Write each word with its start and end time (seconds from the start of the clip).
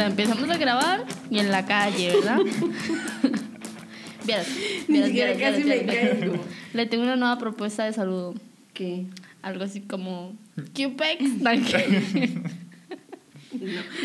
sea, 0.00 0.06
empezamos 0.08 0.48
a 0.50 0.56
grabar 0.56 1.04
y 1.30 1.38
en 1.38 1.50
la 1.50 1.64
calle, 1.66 2.12
¿verdad? 2.14 2.38
vieras, 4.26 4.46
vieras, 4.88 5.12
vieras, 5.12 5.38
casi 5.38 5.64
me 5.64 5.84
caigo. 5.86 6.34
Le 6.72 6.86
tengo 6.86 7.02
una 7.04 7.16
nueva 7.16 7.38
propuesta 7.38 7.84
de 7.84 7.92
saludo. 7.92 8.34
¿Qué? 8.74 9.04
Algo 9.42 9.64
así 9.64 9.80
como 9.80 10.32
Cupex. 10.74 11.22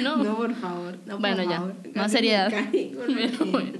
No, 0.01 0.17
No. 0.17 0.23
no, 0.23 0.35
por 0.37 0.55
favor. 0.55 0.97
No, 1.05 1.11
por 1.13 1.19
Bueno, 1.21 1.43
ya. 1.43 1.57
favor. 1.57 1.75
Más 1.93 2.11
seriedad. 2.11 2.49
caigo, 2.51 3.01
no 3.07 3.15
Pero 3.15 3.45
bueno. 3.51 3.71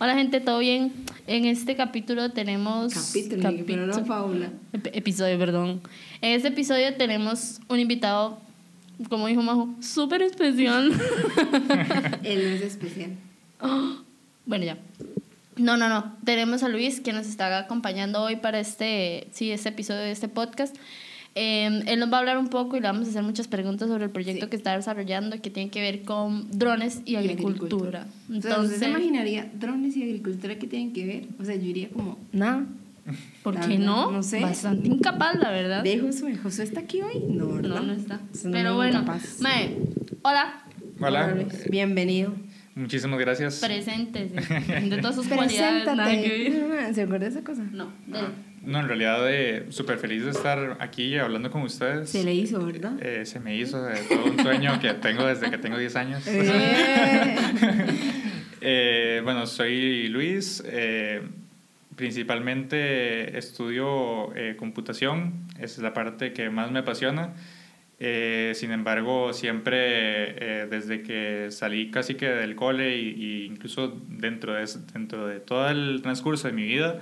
Hola 0.00 0.14
gente, 0.14 0.40
¿todo 0.40 0.58
bien? 0.58 0.92
En 1.26 1.44
este 1.46 1.74
capítulo 1.76 2.30
tenemos... 2.30 2.92
Capítulo, 2.94 3.42
capítulo- 3.42 4.04
fábula. 4.04 4.50
Ep- 4.72 4.90
episodio, 4.92 5.38
perdón. 5.38 5.80
En 6.20 6.32
este 6.34 6.48
episodio 6.48 6.94
tenemos 6.94 7.58
un 7.68 7.80
invitado, 7.80 8.38
como 9.08 9.26
dijo 9.26 9.42
Majo, 9.42 9.68
súper 9.80 10.22
especial. 10.22 10.92
Él 12.24 12.42
no 12.50 12.56
es 12.56 12.62
especial. 12.62 13.12
bueno, 14.46 14.64
ya. 14.64 14.78
No, 15.56 15.76
no, 15.76 15.88
no. 15.88 16.16
Tenemos 16.24 16.62
a 16.62 16.68
Luis 16.68 17.00
que 17.00 17.12
nos 17.12 17.26
está 17.26 17.58
acompañando 17.58 18.22
hoy 18.22 18.36
para 18.36 18.60
este, 18.60 19.28
sí, 19.32 19.50
este 19.50 19.70
episodio 19.70 20.00
de 20.00 20.12
este 20.12 20.28
podcast. 20.28 20.76
Eh, 21.34 21.82
él 21.86 22.00
nos 22.00 22.10
va 22.12 22.16
a 22.16 22.20
hablar 22.20 22.38
un 22.38 22.48
poco 22.48 22.76
y 22.76 22.80
le 22.80 22.88
vamos 22.88 23.06
a 23.06 23.10
hacer 23.10 23.22
muchas 23.22 23.46
preguntas 23.46 23.88
sobre 23.88 24.04
el 24.04 24.10
proyecto 24.10 24.46
Sí. 24.46 24.50
que 24.50 24.56
está 24.56 24.76
desarrollando 24.76 25.40
que 25.40 25.50
tiene 25.50 25.70
que 25.70 25.80
ver 25.80 26.02
con 26.02 26.50
drones 26.58 27.02
y, 27.04 27.12
Y 27.12 27.16
agricultura. 27.16 28.06
Entonces, 28.28 28.36
¿usted 28.36 28.48
Entonces, 28.50 28.78
se 28.80 28.88
imaginaría 28.88 29.50
drones 29.54 29.96
y 29.96 30.02
agricultura 30.02 30.58
qué 30.58 30.66
tienen 30.66 30.92
que 30.92 31.06
ver? 31.06 31.24
O 31.40 31.44
sea, 31.44 31.54
yo 31.54 31.62
diría 31.62 31.90
como, 31.90 32.18
nada. 32.32 32.66
¿Por 33.42 33.54
La 33.54 33.60
qué 33.66 33.78
no? 33.78 34.10
no 34.10 34.22
sé. 34.22 34.40
Bastante 34.40 34.88
incapaz, 34.88 35.36
la 35.36 35.50
verdad. 35.50 35.82
¿de 35.82 35.98
Josué? 35.98 36.36
¿Josué 36.36 36.64
está 36.64 36.80
aquí 36.80 37.00
hoy? 37.02 37.24
No, 37.28 37.48
¿verdad? 37.54 37.76
No, 37.76 37.82
no 37.82 37.92
está. 37.92 38.20
Es 38.32 38.44
un 38.44 38.52
Pero 38.52 38.74
bueno, 38.76 39.00
incapaz. 39.00 39.40
Mae, 39.40 39.76
hola, 40.22 40.64
Hola, 41.00 41.28
Luis. 41.32 41.68
Bienvenido. 41.70 42.34
muchísimas 42.74 43.18
gracias. 43.20 43.60
presentes 43.60 44.32
de 44.90 44.98
todas 45.00 45.14
sus 45.16 45.26
cualidades. 45.28 45.84
Preséntate. 45.84 46.94
¿Se 46.94 47.02
acuerda 47.02 47.26
de 47.26 47.30
esa 47.30 47.44
cosa? 47.44 47.62
No, 47.72 47.92
dele. 48.06 48.28
No, 48.64 48.80
en 48.80 48.88
realidad 48.88 49.20
eh, 49.30 49.66
súper 49.70 49.98
feliz 49.98 50.24
de 50.24 50.32
estar 50.32 50.76
aquí 50.80 51.16
hablando 51.16 51.50
con 51.50 51.62
ustedes. 51.62 52.10
Se 52.10 52.24
le 52.24 52.34
hizo, 52.34 52.62
¿verdad? 52.66 52.94
Eh, 53.00 53.24
se 53.24 53.38
me 53.40 53.56
hizo 53.56 53.88
eh, 53.88 53.94
todo 54.08 54.24
un 54.24 54.38
sueño 54.42 54.78
que 54.80 54.92
tengo 54.94 55.24
desde 55.24 55.48
que 55.50 55.56
tengo 55.58 55.78
10 55.78 55.96
años. 55.96 56.26
Eh. 56.26 57.36
Eh, 58.60 59.20
bueno, 59.22 59.46
soy 59.46 60.08
Luis. 60.08 60.64
Principalmente 61.98 63.36
estudio 63.36 64.34
eh, 64.36 64.54
computación. 64.56 65.48
Es 65.58 65.78
la 65.78 65.92
parte 65.92 66.32
que 66.32 66.48
más 66.48 66.70
me 66.70 66.78
apasiona. 66.78 67.34
Eh, 67.98 68.52
sin 68.54 68.70
embargo, 68.70 69.32
siempre 69.32 69.80
eh, 69.80 70.66
desde 70.70 71.02
que 71.02 71.48
salí 71.50 71.90
casi 71.90 72.14
que 72.14 72.28
del 72.28 72.54
cole 72.54 72.96
y 72.96 73.44
incluso 73.46 74.00
dentro 74.08 74.54
de, 74.54 74.64
dentro 74.94 75.26
de 75.26 75.40
todo 75.40 75.68
el 75.68 76.00
transcurso 76.00 76.46
de 76.46 76.54
mi 76.54 76.62
vida, 76.62 77.00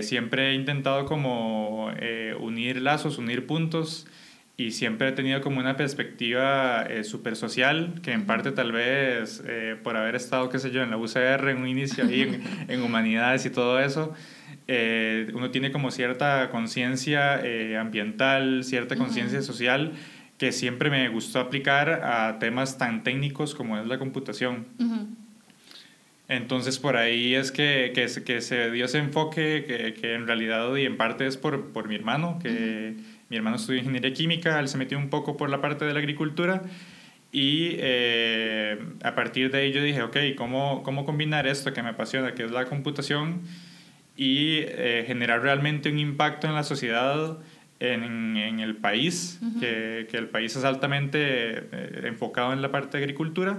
siempre 0.00 0.50
he 0.50 0.54
intentado 0.54 1.04
como 1.04 1.92
unir 2.40 2.80
lazos, 2.80 3.18
unir 3.18 3.46
puntos 3.46 4.06
y 4.66 4.70
siempre 4.72 5.08
he 5.08 5.12
tenido 5.12 5.40
como 5.40 5.60
una 5.60 5.76
perspectiva 5.76 6.82
eh, 6.88 7.04
súper 7.04 7.36
social, 7.36 7.94
que 8.02 8.12
en 8.12 8.24
parte 8.26 8.52
tal 8.52 8.72
vez 8.72 9.42
eh, 9.46 9.76
por 9.82 9.96
haber 9.96 10.14
estado, 10.16 10.48
qué 10.48 10.58
sé 10.58 10.70
yo, 10.70 10.82
en 10.82 10.90
la 10.90 10.96
UCR 10.96 11.48
en 11.50 11.58
un 11.58 11.68
inicio 11.68 12.04
ahí 12.04 12.22
en, 12.22 12.42
en 12.68 12.82
humanidades 12.82 13.44
y 13.46 13.50
todo 13.50 13.78
eso, 13.80 14.12
eh, 14.68 15.28
uno 15.34 15.50
tiene 15.50 15.72
como 15.72 15.90
cierta 15.90 16.48
conciencia 16.50 17.40
eh, 17.44 17.76
ambiental, 17.76 18.64
cierta 18.64 18.96
conciencia 18.96 19.42
social 19.42 19.92
que 20.38 20.50
siempre 20.52 20.90
me 20.90 21.08
gustó 21.08 21.38
aplicar 21.40 21.90
a 22.04 22.38
temas 22.38 22.76
tan 22.78 23.04
técnicos 23.04 23.54
como 23.54 23.78
es 23.78 23.86
la 23.86 23.98
computación. 23.98 24.66
Ujú. 24.78 25.06
Entonces 26.28 26.78
por 26.78 26.96
ahí 26.96 27.34
es 27.34 27.52
que, 27.52 27.92
que, 27.94 28.08
se- 28.08 28.24
que 28.24 28.40
se 28.40 28.70
dio 28.70 28.86
ese 28.86 28.98
enfoque 28.98 29.64
que, 29.66 29.94
que 29.94 30.14
en 30.14 30.26
realidad 30.26 30.74
y 30.76 30.84
en 30.86 30.96
parte 30.96 31.26
es 31.26 31.36
por, 31.36 31.72
por 31.72 31.88
mi 31.88 31.94
hermano, 31.94 32.38
que 32.42 32.94
mi 33.32 33.38
hermano 33.38 33.56
estudió 33.56 33.78
ingeniería 33.78 34.12
química, 34.12 34.60
él 34.60 34.68
se 34.68 34.76
metió 34.76 34.98
un 34.98 35.08
poco 35.08 35.38
por 35.38 35.48
la 35.48 35.62
parte 35.62 35.86
de 35.86 35.94
la 35.94 36.00
agricultura 36.00 36.62
y 37.32 37.76
eh, 37.78 38.78
a 39.02 39.14
partir 39.14 39.50
de 39.50 39.56
ahí 39.58 39.72
yo 39.72 39.82
dije, 39.82 40.02
ok, 40.02 40.18
¿cómo, 40.36 40.82
¿cómo 40.82 41.06
combinar 41.06 41.46
esto 41.46 41.72
que 41.72 41.82
me 41.82 41.88
apasiona, 41.88 42.34
que 42.34 42.44
es 42.44 42.50
la 42.50 42.66
computación, 42.66 43.40
y 44.18 44.58
eh, 44.58 45.04
generar 45.06 45.40
realmente 45.40 45.88
un 45.90 45.98
impacto 45.98 46.46
en 46.46 46.54
la 46.54 46.62
sociedad? 46.62 47.38
En, 47.80 48.36
en 48.36 48.60
el 48.60 48.76
país, 48.76 49.40
Ujú. 49.42 49.58
que, 49.58 50.06
que 50.08 50.16
el 50.16 50.28
país 50.28 50.54
es 50.54 50.62
altamente 50.62 51.18
eh, 51.18 52.02
enfocado 52.04 52.52
en 52.52 52.62
la 52.62 52.70
parte 52.70 52.96
de 52.96 53.02
agricultura 53.02 53.58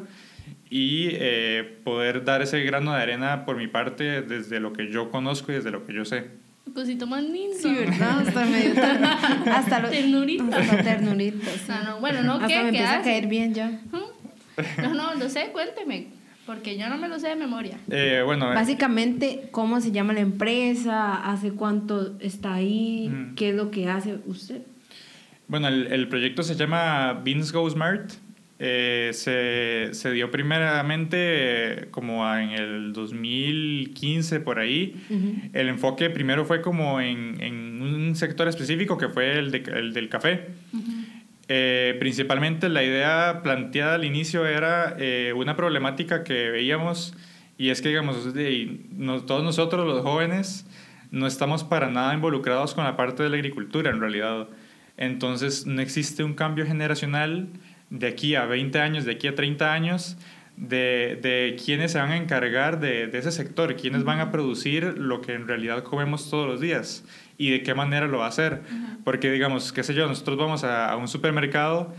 y 0.69 1.09
eh, 1.11 1.79
poder 1.83 2.23
dar 2.23 2.41
ese 2.41 2.63
grano 2.63 2.93
de 2.93 3.01
arena 3.01 3.43
por 3.43 3.57
mi 3.57 3.67
parte 3.67 4.21
desde 4.21 4.61
lo 4.61 4.71
que 4.71 4.89
yo 4.89 5.09
conozco 5.11 5.51
y 5.51 5.55
desde 5.55 5.71
lo 5.71 5.85
que 5.85 5.91
yo 5.91 6.05
sé. 6.05 6.27
Cosito 6.73 7.05
más 7.07 7.23
lindo. 7.23 7.55
Sí, 7.59 7.73
¿verdad? 7.73 8.19
Hasta 8.27 8.45
medio 8.45 8.73
hasta 9.51 9.79
lo, 9.79 9.89
Ternurita. 9.89 10.57
Hasta 10.57 10.83
ternurita, 10.83 11.51
sí. 11.51 11.59
No, 11.67 11.83
no, 11.83 11.99
bueno, 11.99 12.23
no, 12.23 12.33
Hasta 12.33 12.47
¿qué? 12.47 12.55
me 12.55 12.61
¿Qué 12.61 12.67
empieza 12.69 12.91
a 12.93 12.99
hace? 12.99 13.09
caer 13.09 13.27
bien 13.27 13.53
ya. 13.53 13.79
No, 14.81 14.93
no, 14.93 15.13
lo 15.15 15.29
sé, 15.29 15.49
cuénteme. 15.51 16.07
Porque 16.45 16.77
yo 16.77 16.89
no 16.89 16.97
me 16.97 17.07
lo 17.07 17.19
sé 17.19 17.29
de 17.29 17.35
memoria. 17.35 17.77
Eh, 17.89 18.21
bueno, 18.25 18.51
eh, 18.51 18.55
Básicamente, 18.55 19.47
¿cómo 19.51 19.79
se 19.81 19.91
llama 19.91 20.13
la 20.13 20.19
empresa? 20.21 21.31
¿Hace 21.31 21.51
cuánto 21.51 22.17
está 22.19 22.55
ahí? 22.55 23.11
¿Qué 23.35 23.49
es 23.49 23.55
lo 23.55 23.71
que 23.71 23.89
hace 23.89 24.17
usted? 24.25 24.61
bueno 25.47 25.67
el, 25.67 25.87
el 25.87 26.07
proyecto 26.07 26.41
se 26.41 26.55
llama 26.55 27.13
Beans 27.23 27.51
Go 27.51 27.69
Smart. 27.69 28.11
Eh, 28.65 29.09
se, 29.11 29.89
se 29.93 30.11
dio 30.13 30.31
primeramente 30.31 31.17
eh, 31.17 31.87
como 31.91 32.25
en 32.33 32.51
el 32.51 32.93
2015 32.93 34.39
por 34.39 34.59
ahí. 34.59 34.95
Ujú. 35.09 35.35
El 35.51 35.67
enfoque 35.67 36.09
primero 36.09 36.45
fue 36.45 36.61
como 36.61 37.01
en, 37.01 37.41
en 37.41 37.81
un 37.81 38.15
sector 38.15 38.47
específico 38.47 38.97
que 38.97 39.09
fue 39.09 39.37
el, 39.37 39.51
de- 39.51 39.63
el 39.75 39.91
del 39.93 40.07
café. 40.07 40.45
Eh, 41.49 41.97
principalmente 41.99 42.69
la 42.69 42.83
idea 42.83 43.41
planteada 43.43 43.95
al 43.95 44.05
inicio 44.05 44.45
era 44.45 44.95
eh, 44.97 45.33
una 45.35 45.57
problemática 45.57 46.23
que 46.23 46.49
veíamos 46.51 47.13
y 47.57 47.69
es 47.69 47.81
que, 47.81 47.89
digamos, 47.89 48.33
de- 48.33 48.79
no- 48.91 49.23
todos 49.23 49.43
nosotros 49.43 49.85
los 49.85 50.01
jóvenes 50.03 50.65
no 51.11 51.27
estamos 51.27 51.65
para 51.65 51.89
nada 51.91 52.13
involucrados 52.13 52.73
con 52.73 52.85
la 52.85 52.95
parte 52.95 53.23
de 53.23 53.29
la 53.29 53.35
agricultura 53.35 53.91
en 53.91 53.99
realidad. 53.99 54.47
Entonces 54.95 55.65
no 55.67 55.81
existe 55.81 56.23
un 56.23 56.33
cambio 56.33 56.65
generacional 56.65 57.49
de 57.93 58.07
aquí 58.07 58.33
a 58.33 58.45
20 58.45 58.79
años, 58.79 59.05
de 59.05 59.11
aquí 59.11 59.27
a 59.27 59.35
30 59.35 59.71
años, 59.71 60.17
de, 60.57 61.19
de 61.21 61.55
quiénes 61.63 61.91
se 61.91 61.99
van 61.99 62.11
a 62.11 62.17
encargar 62.17 62.79
de, 62.79 63.07
de 63.07 63.17
ese 63.19 63.31
sector, 63.31 63.75
quiénes 63.75 64.03
van 64.03 64.19
a 64.19 64.31
producir 64.31 64.97
lo 64.97 65.21
que 65.21 65.33
en 65.33 65.47
realidad 65.47 65.83
comemos 65.83 66.29
todos 66.29 66.47
los 66.47 66.59
días 66.59 67.05
y 67.37 67.51
de 67.51 67.61
qué 67.61 67.75
manera 67.75 68.07
lo 68.07 68.19
va 68.19 68.25
a 68.25 68.29
hacer. 68.29 68.61
Porque, 69.03 69.31
digamos, 69.31 69.71
qué 69.71 69.83
sé 69.83 69.93
yo, 69.93 70.07
nosotros 70.07 70.37
vamos 70.37 70.63
a, 70.63 70.89
a 70.89 70.97
un 70.97 71.07
supermercado 71.07 71.93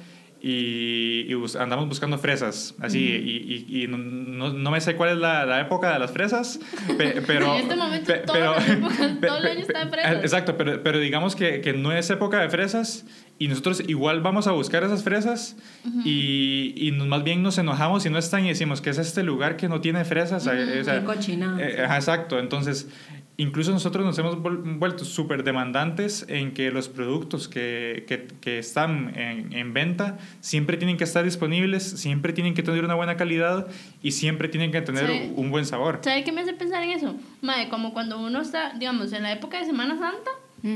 y, 0.47 1.25
y 1.27 1.33
bus- 1.35 1.57
andamos 1.57 1.89
buscando 1.89 2.19
fresas, 2.19 2.75
así, 2.81 2.99
y, 3.01 3.65
y- 3.71 3.85
y 3.85 3.87
no, 3.89 3.97
no- 3.97 4.53
no 4.53 4.71
me 4.71 4.79
sé 4.83 4.95
cuál 4.95 5.13
es 5.13 5.17
la, 5.17 5.47
la 5.47 5.61
época 5.63 5.93
de 5.95 5.99
las 5.99 6.11
fresas, 6.13 6.61
pe- 6.99 7.23
pero... 7.27 7.55
En 7.55 7.63
este 7.63 7.77
momento 7.77 8.13
pe- 8.13 8.19
todas 8.27 8.57
las 8.57 8.69
épocas, 8.69 8.99
pe- 9.21 9.27
todo 9.27 9.39
el 9.39 9.47
año 9.47 9.61
está 9.61 9.89
fresas. 9.89 10.17
Exacto, 10.23 10.57
pero, 10.59 10.83
pero 10.83 10.99
digamos 10.99 11.35
que, 11.35 11.63
que 11.63 11.73
no 11.73 11.93
es 11.93 12.11
época 12.11 12.41
de 12.41 12.51
fresas 12.51 13.07
y 13.39 13.49
nosotros 13.49 13.83
igual 13.89 14.21
vamos 14.21 14.47
a 14.47 14.53
buscar 14.53 14.85
esas 14.85 15.03
fresas 15.03 15.57
y, 16.05 16.75
y 16.77 16.91
nos- 16.93 17.07
más 17.09 17.25
bien 17.25 17.43
nos 17.43 17.57
enojamos 17.59 18.03
si 18.03 18.11
no 18.11 18.19
están 18.19 18.45
y 18.45 18.49
decimos 18.49 18.81
que 18.83 18.91
es 18.91 18.99
este 18.99 19.23
lugar 19.23 19.57
que 19.57 19.69
no 19.69 19.81
tiene 19.81 20.05
fresas. 20.05 20.47
eh, 20.47 20.81
o 20.81 20.85
sea, 20.85 21.01
Qué 21.01 21.07
cochinada. 21.07 21.59
eh, 21.61 21.85
exacto, 21.85 22.39
entonces 22.39 22.89
incluso 23.37 23.73
nosotros 23.73 24.05
nos 24.05 24.19
hemos 24.19 24.41
vuelto 24.41 25.05
súper 25.05 25.43
demandantes 25.43 26.25
en 26.29 26.55
que 26.55 26.71
los 26.71 26.89
productos 26.89 27.49
que, 27.49 28.05
que, 28.07 28.29
que 28.41 28.59
están 28.59 29.13
en, 29.19 29.53
en 29.53 29.73
venta 29.73 30.19
siempre 30.41 30.77
tienen 30.77 30.97
que 30.97 31.05
estar 31.05 31.25
disponibles, 31.25 31.83
siempre 31.83 32.33
tienen 32.33 32.55
que 32.55 32.63
tener 32.63 32.85
una 32.85 32.95
buena 32.95 33.17
calidad 33.17 33.67
y 34.03 34.13
siempre 34.13 34.49
tienen 34.49 34.73
que 34.73 34.83
tener 34.83 35.33
un 35.35 35.51
buen 35.51 35.67
sabor. 35.67 36.01
¿Sabe 36.03 36.25
qué 36.25 36.33
me 36.33 36.43
hace 36.43 36.53
pensar 36.53 36.83
en 36.83 36.91
eso? 36.91 37.17
Madre, 37.43 37.69
como 37.69 37.93
cuando 37.93 38.21
uno 38.21 38.41
está, 38.41 38.75
digamos, 38.79 39.13
en 39.13 39.23
la 39.23 39.33
época 39.33 39.59
de 39.59 39.67
Semana 39.67 39.99
Santa, 39.99 40.31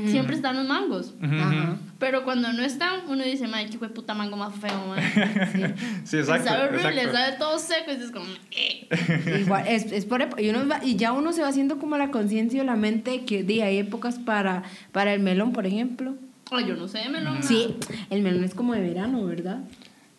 Siempre 0.07 0.35
están 0.35 0.55
los 0.55 0.67
mangos. 0.67 1.15
Ajá. 1.19 1.77
Pero 1.97 2.23
cuando 2.23 2.53
no 2.53 2.61
están, 2.61 2.99
uno 3.07 3.23
dice, 3.23 3.47
madre, 3.47 3.69
qué 3.71 3.79
fue 3.79 3.89
puta 3.89 4.13
mango 4.13 4.37
más 4.37 4.53
feo, 4.55 4.85
madre. 4.87 5.73
Sí, 6.03 6.17
exacto. 6.17 6.47
sabe 6.47 6.63
horrible, 6.65 6.89
exacto. 7.01 7.11
sabe 7.17 7.37
todo 7.39 7.57
seco 7.57 7.91
y 7.91 7.95
dices 7.95 8.11
como, 8.11 8.25
eh. 8.51 8.87
Igual, 9.41 9.65
es, 9.67 9.91
es 9.91 10.05
por 10.05 10.27
y, 10.37 10.49
uno 10.49 10.67
va- 10.67 10.79
y 10.85 10.95
ya 10.95 11.11
uno 11.11 11.33
se 11.33 11.41
va 11.41 11.47
haciendo 11.47 11.79
como 11.79 11.97
la 11.97 12.11
conciencia 12.11 12.61
o 12.61 12.65
la 12.65 12.75
mente 12.75 13.25
que 13.25 13.41
di, 13.43 13.61
hay 13.61 13.79
épocas 13.79 14.19
para, 14.19 14.61
para 14.91 15.11
el 15.13 15.21
melón, 15.21 15.53
por 15.53 15.65
ejemplo. 15.65 16.13
Ay, 16.51 16.65
yo 16.67 16.75
no 16.75 16.87
sé, 16.87 17.09
melón. 17.09 17.41
Sí, 17.41 17.75
el 18.11 18.21
melón 18.21 18.43
es 18.43 18.53
como 18.53 18.73
de 18.75 18.81
verano, 18.81 19.25
¿verdad? 19.25 19.59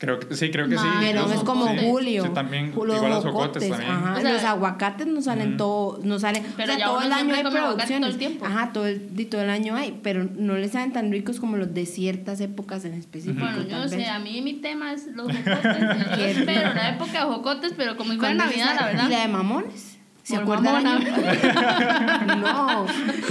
Creo 0.01 0.19
que, 0.19 0.35
sí, 0.35 0.51
creo 0.51 0.67
que 0.67 0.79
sí. 0.79 0.85
Los 1.13 1.31
es 1.31 1.41
como 1.41 1.69
Sí, 1.69 1.77
julio. 1.83 2.25
sí, 2.25 2.31
también, 2.31 2.73
Los 2.75 2.97
igual 2.97 3.11
los 3.11 3.23
jocotes, 3.23 3.69
también. 3.69 3.91
Ajá. 3.93 4.15
O 4.17 4.21
sea, 4.23 4.33
los 4.33 4.45
aguacates 4.45 5.07
no 5.07 5.21
salen 5.21 5.49
Ujú. 5.49 5.57
todo, 5.59 6.01
no 6.03 6.19
salen, 6.19 6.43
Pero 6.57 6.73
o 6.73 6.75
sea, 6.75 6.79
ya 6.79 6.87
todo 6.87 7.03
el 7.03 7.13
año 7.13 7.35
hay 7.35 7.41
aguacate 7.41 7.51
todo 7.59 7.69
el 7.71 7.75
producciones. 7.77 8.17
tiempo. 8.19 8.47
Ajá, 8.47 8.73
todo 8.73 8.87
el, 8.87 9.29
todo 9.29 9.43
el 9.43 9.51
año 9.51 9.77
hay, 9.77 10.01
pero 10.03 10.25
no 10.25 10.57
les 10.57 10.71
saben 10.73 10.95
tan 10.95 11.13
ricos 11.13 11.39
como 11.39 11.59
los 11.59 11.75
de 11.75 11.85
ciertas 11.85 12.41
épocas 12.41 12.87
en 12.87 12.95
específico. 12.95 13.41
Bueno, 13.45 13.63
yo 13.69 13.87
sé, 13.89 14.07
a 14.07 14.19
mí 14.21 14.41
mi 14.41 14.55
tema 14.55 14.95
es 14.95 15.07
los 15.15 15.27
jocotes. 15.27 16.19
Yo 16.19 16.25
espero 16.25 16.73
la 16.75 16.89
época 16.89 17.13
de 17.13 17.21
jocotes, 17.35 17.75
pero 17.77 17.99
como 17.99 18.13
si 18.13 18.19
fuera 18.19 18.37
¿Cuándo 18.37 18.53
es 18.55 18.59
Navidad, 18.59 18.81
la 18.81 18.87
verdad. 18.87 19.07
¿Y 19.07 19.13
la 19.13 19.21
de 19.21 19.29
mamones? 19.29 19.90
¿Se 20.31 20.37
acuerdan? 20.37 20.85
no, 22.41 22.87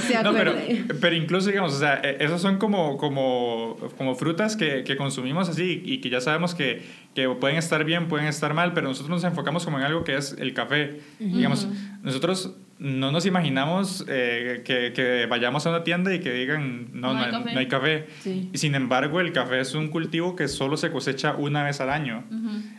se 0.08 0.24
No, 0.24 0.34
pero, 0.34 0.52
acuerdan. 0.52 0.88
pero 1.02 1.16
incluso, 1.16 1.50
digamos, 1.50 1.74
o 1.74 1.80
sea, 1.80 2.00
eh, 2.04 2.18
esos 2.20 2.42
son 2.42 2.58
como, 2.58 2.98
como, 2.98 3.78
como 3.98 4.16
frutas 4.16 4.56
que, 4.56 4.84
que 4.84 4.98
consumimos 4.98 5.50
así 5.50 5.82
y 5.86 6.00
que 6.02 6.10
ya 6.10 6.22
sabemos 6.22 6.56
que, 6.56 6.82
que 7.16 7.28
pueden 7.30 7.58
estar 7.58 7.84
bien, 7.84 8.08
pueden 8.08 8.28
estar 8.28 8.54
mal, 8.54 8.74
pero 8.74 8.88
nosotros 8.88 9.10
nos 9.10 9.24
enfocamos 9.24 9.66
como 9.66 9.78
en 9.80 9.86
algo 9.86 10.04
que 10.04 10.16
es 10.18 10.36
el 10.40 10.54
café. 10.54 11.00
Digamos, 11.20 11.68
nosotros 12.04 12.56
no 12.78 13.12
nos 13.12 13.26
imaginamos 13.26 14.06
eh, 14.08 14.62
que, 14.64 14.94
que 14.94 15.26
vayamos 15.30 15.66
a 15.66 15.70
una 15.72 15.84
tienda 15.84 16.14
y 16.14 16.20
que 16.20 16.32
digan, 16.32 16.88
no, 16.94 17.14
No 17.14 17.20
no, 17.20 17.26
hay 17.26 17.32
café. 17.32 17.54
no 17.54 17.60
hay 17.60 17.68
café. 17.68 18.08
Sí. 18.22 18.50
Y 18.54 18.58
sin 18.58 18.74
embargo, 18.76 19.20
el 19.20 19.34
café 19.34 19.60
es 19.60 19.76
un 19.76 19.90
cultivo 19.90 20.36
que 20.36 20.48
solo 20.48 20.78
se 20.78 20.90
cosecha 20.92 21.34
una 21.36 21.64
vez 21.64 21.82
al 21.82 21.90
año. 21.90 22.24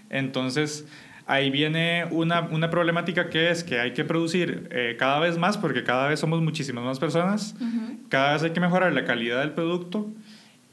Entonces, 0.09 0.87
ahí 1.31 1.51
viene 1.51 2.05
una, 2.11 2.41
una 2.43 2.69
problemática 2.71 3.29
que 3.31 3.51
es 3.51 3.63
que 3.65 3.79
hay 3.81 3.93
que 3.93 4.05
producir 4.05 4.69
eh, 4.71 4.97
cada 4.99 5.19
vez 5.21 5.39
más 5.39 5.57
porque 5.59 5.85
cada 5.85 6.09
vez 6.09 6.19
somos 6.21 6.41
muchísimas 6.43 6.85
más 6.85 6.99
personas, 6.99 7.55
Ujú. 7.61 7.99
cada 8.09 8.33
vez 8.35 8.43
hay 8.43 8.51
que 8.51 8.61
mejorar 8.61 8.93
la 8.93 9.05
calidad 9.05 9.41
del 9.41 9.53
producto 9.53 10.09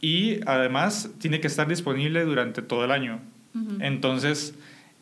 y 0.01 0.39
además 0.45 1.11
tiene 1.19 1.39
que 1.39 1.47
estar 1.47 1.67
disponible 1.67 2.23
durante 2.23 2.61
todo 2.61 2.85
el 2.85 2.91
año. 2.91 3.19
Ujú. 3.55 3.77
Entonces, 3.81 4.55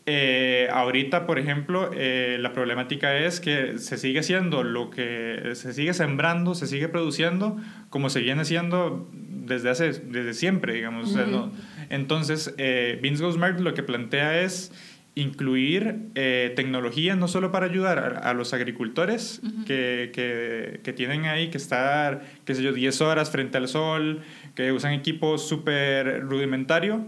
eh, 0.08 0.68
ahorita, 0.72 1.26
por 1.26 1.40
ejemplo, 1.40 1.90
eh, 1.96 2.38
la 2.40 2.54
problemática 2.54 3.18
es 3.18 3.40
que 3.40 3.80
se 3.80 3.98
sigue 3.98 4.20
haciendo 4.20 4.64
lo 4.64 4.90
que 4.92 5.52
se 5.56 5.74
sigue 5.74 5.94
sembrando, 5.94 6.54
se 6.54 6.68
sigue 6.68 6.88
produciendo 6.90 7.58
como 7.90 8.10
se 8.10 8.20
viene 8.22 8.42
haciendo 8.44 9.10
desde 9.14 9.70
hace 9.70 9.92
desde 9.94 10.34
siempre, 10.34 10.74
digamos. 10.74 11.10
O 11.10 11.14
sea, 11.14 11.26
no- 11.26 11.52
entonces, 11.90 12.54
eh, 12.58 13.00
Vince 13.02 13.24
Goes 13.24 13.36
Smart 13.36 13.60
lo 13.60 13.74
que 13.74 13.84
plantea 13.84 14.42
es 14.42 14.72
incluir 15.16 16.10
eh, 16.16 16.52
tecnología 16.58 17.16
no 17.16 17.30
solo 17.30 17.52
para 17.52 17.68
ayudar 17.68 18.00
a, 18.00 18.30
a 18.30 18.34
los 18.34 18.54
agricultores 18.54 19.42
que, 19.66 20.12
que, 20.14 20.82
que 20.84 20.94
tienen 20.94 21.26
ahí 21.26 21.50
que 21.50 21.58
estar, 21.58 22.22
qué 22.44 22.54
sé 22.54 22.62
yo, 22.62 22.74
10 22.74 23.00
horas 23.02 23.32
frente 23.32 23.58
al 23.58 23.70
sol, 23.70 24.22
que 24.56 24.74
usan 24.74 24.92
equipo 24.92 25.38
súper 25.38 26.22
rudimentario, 26.22 27.08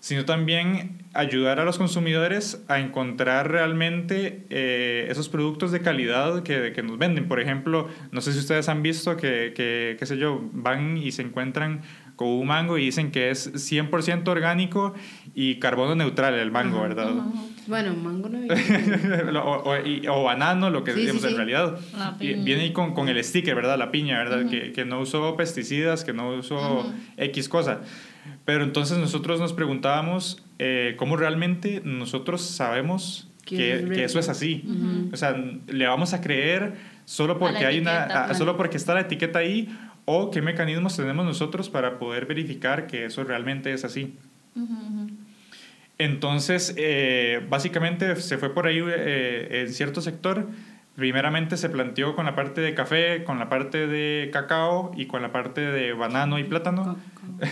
sino 0.00 0.26
también 0.26 0.98
ayudar 1.14 1.58
a 1.58 1.64
los 1.64 1.78
consumidores 1.78 2.62
a 2.68 2.78
encontrar 2.78 3.50
realmente 3.50 4.44
eh, 4.50 5.08
esos 5.10 5.30
productos 5.30 5.72
de 5.72 5.80
calidad 5.80 6.42
que, 6.42 6.72
que 6.72 6.82
nos 6.82 6.98
venden. 6.98 7.26
Por 7.26 7.40
ejemplo, 7.40 7.88
no 8.12 8.20
sé 8.20 8.34
si 8.34 8.38
ustedes 8.38 8.68
han 8.68 8.82
visto 8.82 9.16
que, 9.16 9.54
que, 9.56 9.96
qué 9.98 10.06
sé 10.06 10.18
yo, 10.18 10.48
van 10.52 10.98
y 10.98 11.10
se 11.10 11.22
encuentran 11.22 11.80
con 12.16 12.28
un 12.28 12.46
mango 12.46 12.78
y 12.78 12.86
dicen 12.86 13.10
que 13.12 13.30
es 13.30 13.52
100% 13.54 14.26
orgánico 14.28 14.94
y 15.34 15.56
carbono 15.56 15.94
neutral 15.94 16.34
el 16.34 16.50
mango, 16.50 16.80
¿verdad? 16.80 17.10
Bueno, 17.66 17.94
mango 17.94 18.28
no 18.28 18.38
Lo- 19.32 19.44
o, 19.44 19.70
o- 19.70 19.86
y- 19.86 20.06
o 20.08 20.22
banano, 20.22 20.70
lo 20.70 20.82
que 20.84 20.92
Sí, 20.92 20.96
sí, 20.96 21.00
digamos 21.02 21.22
sí. 21.22 21.28
en 21.28 21.36
realidad. 21.36 21.78
Viene 22.18 22.62
ahí 22.62 22.72
con, 22.72 22.94
con 22.94 23.08
el 23.08 23.22
sticker, 23.22 23.54
¿verdad? 23.54 23.76
La 23.78 23.90
piña, 23.90 24.18
¿verdad? 24.18 24.48
que, 24.48 24.72
que 24.72 24.84
no 24.84 25.00
usó 25.00 25.36
pesticidas, 25.36 26.04
que 26.04 26.12
no 26.12 26.30
usó. 26.30 26.90
X 27.16 27.48
cosa. 27.48 27.80
Pero 28.44 28.64
entonces 28.64 28.98
nosotros 28.98 29.38
nos 29.40 29.52
preguntábamos 29.52 30.42
eh, 30.58 30.94
cómo 30.96 31.16
realmente 31.16 31.80
nosotros 31.84 32.40
sabemos 32.42 33.28
Que 33.44 33.74
es 33.74 33.84
que 33.84 34.04
eso 34.04 34.18
es 34.18 34.28
así. 34.28 34.64
O 35.12 35.16
sea, 35.16 35.36
le 35.66 35.86
vamos 35.86 36.12
a 36.14 36.20
creer 36.20 36.74
solo 37.04 37.38
porque 37.38 37.64
hay 37.66 37.78
una, 37.78 37.92
etiqueta, 37.92 38.04
a- 38.20 38.22
claro. 38.24 38.34
solo 38.34 38.56
porque 38.56 38.76
está 38.76 38.94
la 38.94 39.00
etiqueta 39.02 39.38
ahí 39.40 39.68
o 40.06 40.30
qué 40.30 40.40
mecanismos 40.40 40.96
tenemos 40.96 41.26
nosotros 41.26 41.68
para 41.68 41.98
poder 41.98 42.24
verificar 42.24 42.86
que 42.86 43.04
eso 43.04 43.22
realmente 43.24 43.72
es 43.72 43.84
así. 43.84 44.16
Entonces, 45.98 46.74
eh, 46.78 47.44
básicamente 47.48 48.16
se 48.16 48.38
fue 48.38 48.54
por 48.54 48.66
ahí 48.66 48.80
eh, 48.86 49.62
en 49.66 49.72
cierto 49.72 50.00
sector. 50.00 50.46
Primeramente 50.96 51.56
se 51.58 51.68
planteó 51.68 52.16
con 52.16 52.24
la 52.26 52.34
parte 52.34 52.60
de 52.62 52.72
café, 52.74 53.22
con 53.24 53.38
la 53.38 53.48
parte 53.50 53.86
de 53.86 54.30
cacao 54.32 54.92
y 54.96 55.04
con 55.06 55.20
la 55.22 55.30
parte 55.30 55.60
de 55.60 55.92
banano 55.92 56.38
y 56.38 56.44
plátano, 56.44 56.96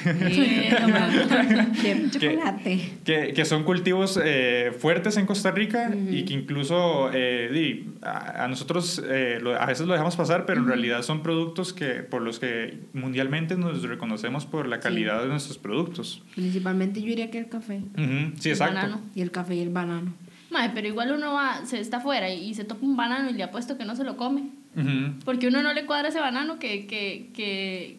chocolate. 2.11 2.91
que, 3.05 3.33
que 3.35 3.45
son 3.45 3.65
cultivos 3.65 4.19
eh, 4.23 4.73
fuertes 4.79 5.17
en 5.17 5.27
Costa 5.27 5.51
Rica 5.51 5.91
y 5.95 6.25
que 6.25 6.35
incluso 6.35 7.11
eh, 7.13 7.87
a, 8.03 8.45
a 8.45 8.49
nosotros 8.49 9.03
eh, 9.07 9.39
lo- 9.43 9.61
a 9.61 9.67
veces 9.67 9.87
lo 9.87 9.93
dejamos 9.93 10.17
pasar, 10.17 10.47
pero 10.47 10.61
en 10.61 10.69
realidad 10.69 11.03
son 11.03 11.23
productos 11.23 11.73
que, 11.73 12.03
por 12.03 12.23
los 12.23 12.39
que 12.39 12.79
mundialmente 12.93 13.57
nos 13.57 13.83
reconocemos 13.83 14.47
por 14.47 14.67
la 14.69 14.81
calidad 14.81 15.23
de 15.23 15.29
nuestros 15.29 15.59
productos. 15.59 16.23
Principalmente 16.35 17.01
yo 17.01 17.07
diría 17.09 17.31
que 17.31 17.39
el 17.39 17.49
café. 17.49 17.79
Ujú, 17.79 18.33
Sí, 18.39 18.49
El 18.49 18.53
exacto. 18.55 18.75
banano. 18.75 19.01
Y 19.15 19.23
el 19.23 19.31
café 19.31 19.55
y 19.55 19.61
el 19.61 19.71
banano. 19.71 20.13
Mae, 20.55 20.71
pero 20.71 20.87
igual 20.89 21.13
uno 21.13 21.35
va, 21.35 21.61
se 21.67 21.81
está 21.81 21.99
afuera 21.99 22.31
y, 22.31 22.49
y 22.49 22.55
se 22.55 22.65
topa 22.65 22.87
un 22.87 22.97
banano 22.97 23.29
y 23.29 23.35
le 23.35 23.43
apuesto 23.43 23.77
que 23.77 23.85
no 23.85 23.95
se 23.97 24.05
lo 24.05 24.17
come. 24.17 24.45
Ujú. 24.77 25.19
Porque 25.25 25.49
uno 25.49 25.63
no 25.63 25.73
le 25.75 25.85
cuadra 25.85 26.09
ese 26.09 26.21
banano 26.21 26.59
que. 26.59 26.87
que, 26.87 27.31
que, 27.35 27.99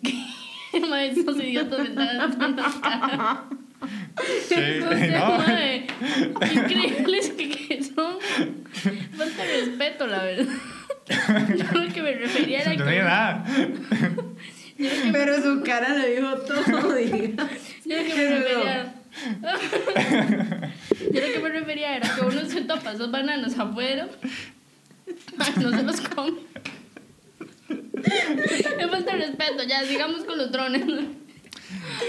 que 0.71 0.79
Mae, 0.89 1.09
esos 1.11 1.37
idiotas 1.37 1.79
me 1.79 1.85
están. 1.89 2.33
Sí, 4.47 4.55
No 4.81 4.89
sé, 5.45 5.85
no. 5.91 6.61
increíbles 6.61 7.29
que, 7.31 7.49
que 7.49 7.83
son. 7.83 8.17
Falta 9.17 9.43
de 9.43 9.61
respeto, 9.65 10.07
la 10.07 10.23
verdad. 10.23 10.53
Yo 11.55 11.79
lo 11.79 11.93
que 11.93 12.01
me 12.01 12.13
refería 12.13 12.61
era 12.61 12.73
No 12.73 12.85
que. 12.85 12.99
nada. 13.03 13.45
Pero 15.11 15.41
su 15.41 15.61
cara 15.63 15.93
le 15.93 16.15
dijo 16.15 16.35
todo, 16.37 16.93
diga. 16.95 17.47
Yo 17.85 17.97
lo 17.97 18.03
que 18.03 18.15
me 18.15 18.29
refería. 18.29 18.93
Yo 21.11 21.21
lo 21.21 21.33
que 21.33 21.39
me 21.41 21.49
refería 21.49 21.95
era 21.97 22.09
que 22.15 22.21
topa 22.85 22.93
esos 22.93 23.11
bananos 23.11 23.57
afuera. 23.57 24.07
Ay, 25.39 25.53
no 25.61 25.71
se 25.71 25.83
los 25.83 26.01
come. 26.01 26.39
Me 28.77 28.87
falta 28.87 29.15
respeto, 29.15 29.63
ya 29.67 29.83
sigamos 29.83 30.23
con 30.23 30.37
los 30.37 30.51
drones. 30.51 30.85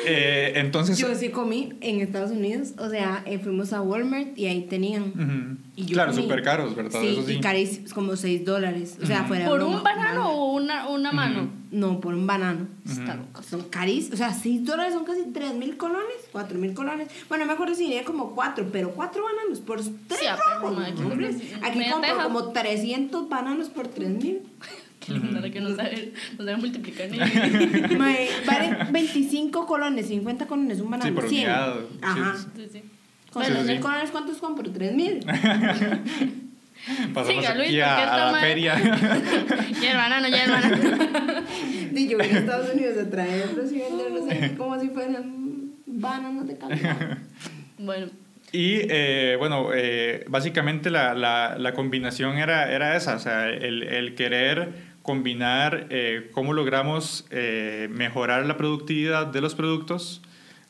Eh, 0.07 0.53
entonces, 0.57 0.99
Yo 0.99 1.15
sí 1.15 1.31
comí 1.31 1.73
en 1.81 2.01
Estados 2.01 2.31
Unidos, 2.31 2.73
o 2.79 2.89
sea, 2.89 3.23
eh, 3.27 3.39
fuimos 3.39 3.73
a 3.73 3.81
Walmart 3.83 4.37
y 4.39 4.47
ahí 4.47 4.63
tenían. 4.63 5.03
ujú. 5.15 5.67
Y 5.77 5.85
yo 5.87 5.95
claro, 5.95 6.13
súper 6.15 6.43
caros, 6.43 6.75
¿verdad? 6.75 7.01
Sí, 7.03 7.09
Eso 7.09 7.23
sí. 7.27 7.35
y 7.35 7.41
carísimos, 7.41 7.93
como 7.93 8.17
6 8.17 8.45
dólares. 8.47 8.97
O 9.03 9.05
sea, 9.07 9.25
fuera 9.25 9.45
de 9.45 9.51
¿Por 9.51 9.59
broma, 9.61 9.77
un 9.77 9.83
banano 9.83 10.31
o 10.31 10.55
una, 10.55 10.89
una 10.89 11.13
mano? 11.13 11.51
No, 11.71 12.01
por 12.01 12.15
un 12.15 12.27
banano. 12.27 12.67
Está 12.89 13.17
loco. 13.17 13.43
Son 13.43 13.63
carísimos. 13.65 14.15
O 14.15 14.17
sea, 14.17 14.33
6 14.33 14.65
dólares 14.65 14.95
son 14.95 15.05
casi 15.05 15.25
3 15.35 15.55
mil 15.55 15.77
colones, 15.77 16.17
4 16.33 16.59
mil 16.59 16.73
colones. 16.73 17.09
Bueno, 17.29 17.45
no 17.45 17.49
me 17.49 17.55
acuerdo 17.55 17.75
si 17.75 17.83
diría 17.85 18.05
como 18.05 18.35
4, 18.35 18.69
pero 18.73 18.93
4 18.93 19.23
bananos 19.23 19.61
por 19.61 19.83
3 19.83 19.93
Sí, 20.19 20.27
Aquí 21.63 21.79
media 21.79 21.93
compro 21.93 22.23
como 22.23 22.53
300 22.53 23.29
bananos 23.29 23.69
por 23.69 23.89
3 23.89 24.09
mil. 24.11 24.43
Qué 25.07 25.13
linda 25.13 25.41
la 25.41 25.51
que 25.51 25.61
no 25.61 25.75
sabe, 25.77 26.13
no 26.39 26.45
sabe 26.45 26.57
multiplicar 26.57 27.09
ni. 27.11 27.19
Mae, 27.99 28.29
Vale 28.47 28.77
25 28.91 29.67
colones, 29.67 30.09
50 30.09 30.47
colones, 30.47 30.81
un 30.81 30.91
banano. 30.91 31.09
Sí, 31.11 31.15
por 31.15 31.29
100. 31.29 31.45
unidad. 31.45 31.75
Ajá. 32.03 32.37
Sí, 32.57 32.69
Sí. 32.73 32.83
Con 33.33 33.45
Sí, 33.45 33.51
3 33.53 33.63
sí, 33.63 33.69
mil 33.69 33.77
sí. 33.77 33.83
colones, 33.83 34.11
¿cuántos 34.11 34.39
compro? 34.39 34.71
3 34.71 34.95
mil. 34.95 35.21
Pasamos 37.15 37.43
Siga, 37.43 37.55
Luis, 37.55 37.69
aquí 37.69 37.81
a, 37.81 38.29
a 38.29 38.33
la 38.33 38.39
feria. 38.39 38.75
Ya 39.81 39.91
el 39.91 39.97
banano, 39.97 40.29
ya 40.29 40.45
el 40.45 40.51
banano. 40.51 40.77
Y 41.93 42.07
yo 42.09 42.19
vine 42.19 42.33
a 42.35 42.39
Estados 42.39 42.75
Unidos 42.75 42.97
a 42.99 43.11
traerlos 43.11 43.73
y 43.73 43.79
venderlos 43.79 44.31
aquí 44.31 44.55
como 44.57 44.79
si 44.81 44.89
fueran 44.91 45.73
bananos 45.87 46.47
de 46.47 46.57
calidad. 46.59 47.19
Bueno, 47.79 48.07
Y 48.53 48.81
eh, 48.89 49.37
bueno, 49.39 49.71
eh, 49.75 50.25
básicamente 50.29 50.91
la, 50.91 51.15
la, 51.15 51.57
la 51.59 51.73
combinación 51.75 52.39
era, 52.39 52.71
era 52.71 52.95
esa, 52.97 53.17
o 53.17 53.19
sea, 53.19 53.49
el, 53.49 53.83
el 53.83 54.15
querer 54.15 54.73
combinar 55.07 55.87
eh, 55.89 56.29
cómo 56.33 56.53
logramos 56.53 57.25
eh, 57.31 57.89
mejorar 57.91 58.45
la 58.45 58.57
productividad 58.59 59.27
de 59.29 59.41
los 59.41 59.55
productos, 59.55 60.21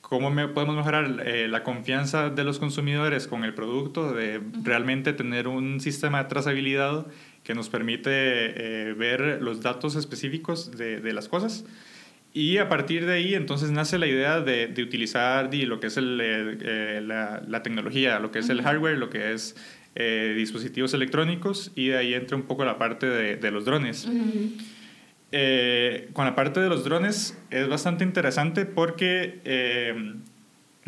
cómo 0.02 0.31
me- 0.31 0.47
podemos 0.47 0.76
mejorar 0.76 1.23
eh, 1.26 1.49
la 1.49 1.64
confianza 1.64 2.31
de 2.31 2.45
los 2.45 2.61
consumidores 2.61 3.26
con 3.26 3.43
el 3.43 3.55
producto, 3.55 4.12
de 4.12 4.40
realmente 4.62 5.12
tener 5.14 5.49
un 5.49 5.81
sistema 5.81 6.23
de 6.23 6.28
trazabilidad 6.28 7.07
que 7.43 7.55
nos 7.55 7.69
permite 7.69 8.93
ver 8.95 9.38
los 9.40 9.62
datos 9.62 9.97
específicos 9.97 10.71
de, 10.76 11.00
de 11.00 11.12
las 11.12 11.28
cosas. 11.28 11.64
Y 12.33 12.59
a 12.59 12.69
partir 12.69 13.07
de 13.07 13.14
ahí, 13.14 13.35
entonces 13.35 13.71
nace 13.71 13.99
la 13.99 14.07
idea 14.07 14.40
de, 14.40 14.66
de 14.66 14.83
utilizar 14.83 15.49
di, 15.49 15.64
lo 15.64 15.81
que 15.81 15.87
es 15.87 15.97
el, 15.97 16.19
la, 17.09 17.43
la 17.49 17.62
tecnología, 17.62 18.19
lo 18.19 18.31
que 18.31 18.40
es 18.40 18.49
el 18.50 18.62
hardware, 18.62 18.99
lo 18.99 19.09
que 19.11 19.33
es 19.33 19.57
eh, 19.97 20.35
dispositivos 20.37 20.95
electrónicos, 20.95 21.73
y 21.75 21.88
de 21.88 21.97
ahí 21.97 22.15
entra 22.15 22.37
un 22.37 22.45
poco 22.45 22.65
la 22.65 22.79
parte 22.79 23.07
de, 23.07 23.37
de 23.37 23.50
los 23.50 23.65
drones. 23.65 24.09
Eh, 25.33 26.09
con 26.12 26.25
la 26.25 26.37
parte 26.37 26.61
de 26.61 26.69
los 26.69 26.85
drones 26.85 27.37
es 27.50 27.69
bastante 27.69 28.05
interesante 28.05 28.65
porque 28.65 29.41
eh, 29.45 30.15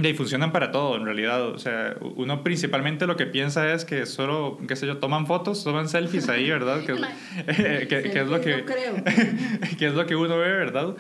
Y 0.01 0.15
funcionan 0.15 0.53
para 0.53 0.71
todo, 0.71 0.97
en 0.97 1.05
realidad. 1.05 1.49
O 1.49 1.59
sea, 1.59 1.97
uno 2.01 2.45
principalmente 2.45 3.05
lo 3.09 3.17
que 3.17 3.27
piensa 3.27 3.73
es 3.73 3.85
que 3.85 4.07
solo, 4.07 4.57
qué 4.69 4.77
sé 4.77 4.87
yo, 4.87 4.99
toman 4.99 5.27
fotos, 5.27 5.65
toman 5.65 5.89
selfies 5.89 6.29
ahí, 6.29 6.49
¿verdad? 6.51 6.85
Que, 6.85 6.95
que, 7.89 8.03
que 8.11 8.21
es 8.21 8.29
lo 8.29 8.41
que... 8.41 8.65
que 9.79 9.87
es 9.87 9.95
lo 9.95 10.07
que 10.07 10.15
uno 10.15 10.39
ve, 10.39 10.53
¿verdad? 10.53 10.95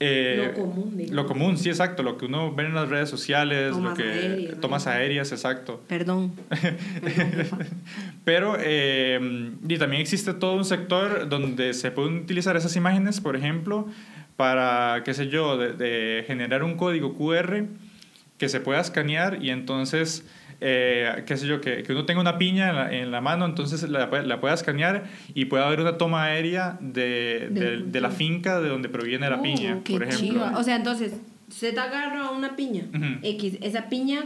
Eh, 0.00 0.50
lo 0.56 0.62
común, 0.62 0.96
digamos. 0.96 1.14
Lo 1.14 1.26
común, 1.26 1.58
sí, 1.58 1.68
exacto. 1.68 2.02
Lo 2.02 2.16
que 2.16 2.24
uno 2.24 2.54
ve 2.54 2.64
en 2.64 2.74
las 2.74 2.88
redes 2.88 3.10
sociales, 3.10 3.76
lo 3.76 3.92
que... 3.92 4.04
Aéreas, 4.04 4.60
tomas 4.60 4.86
aéreas, 4.86 5.30
exacto. 5.30 5.82
Perdón. 5.86 6.32
Pero, 8.24 8.56
eh, 8.58 9.50
y 9.68 9.76
también 9.76 10.00
existe 10.00 10.32
todo 10.32 10.54
un 10.54 10.64
sector 10.64 11.28
donde 11.28 11.74
se 11.74 11.90
pueden 11.90 12.20
utilizar 12.20 12.56
esas 12.56 12.74
imágenes, 12.76 13.20
por 13.20 13.36
ejemplo, 13.36 13.88
para, 14.36 15.02
qué 15.04 15.12
sé 15.12 15.28
yo, 15.28 15.58
de, 15.58 15.74
de 15.74 16.24
generar 16.26 16.62
un 16.62 16.76
código 16.76 17.14
QR 17.14 17.66
que 18.38 18.48
se 18.48 18.60
pueda 18.60 18.80
escanear 18.80 19.42
y 19.42 19.50
entonces, 19.50 20.24
eh, 20.60 21.24
qué 21.26 21.36
sé 21.36 21.46
yo, 21.46 21.60
que, 21.60 21.82
que, 21.82 21.92
uno 21.92 22.06
tenga 22.06 22.20
una 22.20 22.38
piña 22.38 22.90
en 22.92 23.10
la, 23.10 23.20
mano, 23.20 23.44
entonces 23.44 23.88
la, 23.88 24.06
la, 24.06 24.40
pueda 24.40 24.54
escanear 24.54 25.04
y 25.34 25.46
pueda 25.46 25.66
haber 25.66 25.80
una 25.80 25.98
toma 25.98 26.24
aérea 26.24 26.78
de, 26.80 27.48
de, 27.50 27.78
de 27.78 28.00
la 28.00 28.10
finca 28.10 28.60
de 28.60 28.68
donde 28.68 28.88
proviene 28.88 29.28
la 29.28 29.42
piña, 29.42 29.80
por 29.88 30.02
ejemplo. 30.04 30.50
O 30.56 30.62
sea, 30.62 30.76
entonces, 30.76 31.20
se 31.50 31.72
te 31.72 31.80
agarra 31.80 32.30
una 32.30 32.56
piña, 32.56 32.84
X, 33.22 33.58
esa 33.60 33.88
piña 33.88 34.24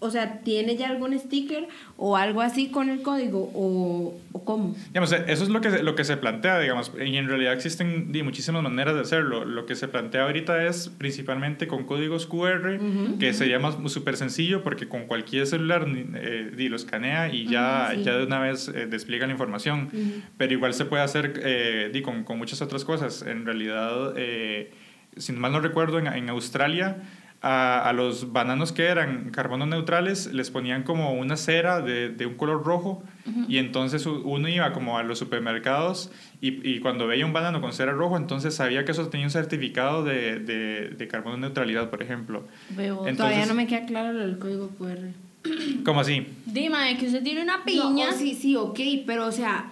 o 0.00 0.10
sea, 0.10 0.40
¿tiene 0.40 0.76
ya 0.76 0.88
algún 0.88 1.18
sticker 1.18 1.66
o 1.96 2.16
algo 2.16 2.40
así 2.40 2.68
con 2.68 2.88
el 2.88 3.02
código 3.02 3.50
o, 3.54 4.18
o 4.32 4.44
cómo? 4.44 4.76
Digamos, 4.88 5.12
eso 5.12 5.42
es 5.42 5.48
lo 5.48 5.60
que, 5.60 5.82
lo 5.82 5.94
que 5.96 6.04
se 6.04 6.16
plantea, 6.16 6.60
digamos, 6.60 6.92
y 7.04 7.16
en 7.16 7.28
realidad 7.28 7.52
existen 7.52 8.12
muchísimas 8.22 8.62
maneras 8.62 8.94
de 8.94 9.00
hacerlo. 9.00 9.44
Lo 9.44 9.66
que 9.66 9.74
se 9.74 9.88
plantea 9.88 10.24
ahorita 10.24 10.64
es 10.66 10.88
principalmente 10.88 11.66
con 11.66 11.84
códigos 11.84 12.26
QR, 12.26 12.78
que 13.18 13.32
sería 13.32 13.58
más 13.58 13.76
súper 13.90 14.16
sencillo 14.16 14.62
porque 14.62 14.88
con 14.88 15.06
cualquier 15.06 15.46
celular 15.46 15.86
eh, 15.88 16.50
lo 16.68 16.76
escanea 16.76 17.32
y 17.32 17.46
ya, 17.46 17.92
ya 17.94 18.16
de 18.16 18.24
una 18.24 18.38
vez 18.40 18.68
eh, 18.68 18.86
despliega 18.86 19.26
la 19.26 19.32
información. 19.32 19.90
Pero 20.36 20.52
igual 20.52 20.74
se 20.74 20.84
puede 20.84 21.02
hacer 21.02 21.40
eh, 21.42 22.00
con, 22.04 22.24
con, 22.24 22.38
muchas 22.38 22.62
otras 22.62 22.84
cosas. 22.84 23.22
En 23.22 23.44
realidad, 23.44 24.14
eh, 24.16 24.72
si 25.16 25.32
mal 25.32 25.52
no 25.52 25.60
recuerdo, 25.60 25.98
en, 25.98 26.06
en 26.06 26.28
Australia 26.28 27.02
a, 27.40 27.88
a, 27.88 27.92
los 27.92 28.32
bananos 28.32 28.72
que 28.72 28.84
eran 28.86 29.30
carbono 29.30 29.64
neutrales 29.64 30.32
les 30.32 30.50
ponían 30.50 30.82
como 30.82 31.12
una 31.12 31.36
cera 31.36 31.80
de, 31.80 32.08
de 32.08 32.26
un 32.26 32.34
color 32.34 32.64
rojo 32.64 33.02
y 33.46 33.58
entonces 33.58 34.06
uno 34.06 34.48
iba 34.48 34.72
como 34.72 34.98
a 34.98 35.02
los 35.02 35.18
supermercados 35.18 36.10
y, 36.40 36.68
y, 36.68 36.80
cuando 36.80 37.06
veía 37.06 37.26
un 37.26 37.32
banano 37.32 37.60
con 37.60 37.72
cera 37.72 37.92
rojo 37.92 38.16
entonces 38.16 38.54
sabía 38.54 38.84
que 38.84 38.92
eso 38.92 39.08
tenía 39.08 39.26
un 39.26 39.30
certificado 39.30 40.02
de, 40.02 40.38
de, 40.38 40.88
de 40.90 41.08
carbono 41.08 41.36
neutralidad, 41.36 41.90
por 41.90 42.02
ejemplo. 42.02 42.44
Entonces, 42.70 43.16
Todavía 43.16 43.46
no 43.46 43.54
me 43.54 43.66
queda 43.66 43.86
claro 43.86 44.20
el 44.22 44.38
código 44.38 44.70
QR. 44.78 45.12
¿Cómo 45.84 46.00
así? 46.00 46.26
Dime, 46.46 46.96
que 46.98 47.06
usted 47.06 47.22
tiene 47.22 47.42
una 47.42 47.64
piña. 47.64 48.10
No, 48.10 48.12
sí, 48.12 48.34
sí, 48.34 48.56
ok, 48.56 48.80
pero 49.06 49.26
o 49.26 49.32
sea, 49.32 49.70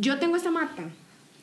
yo 0.00 0.18
tengo 0.18 0.36
esta 0.36 0.50
mata. 0.50 0.84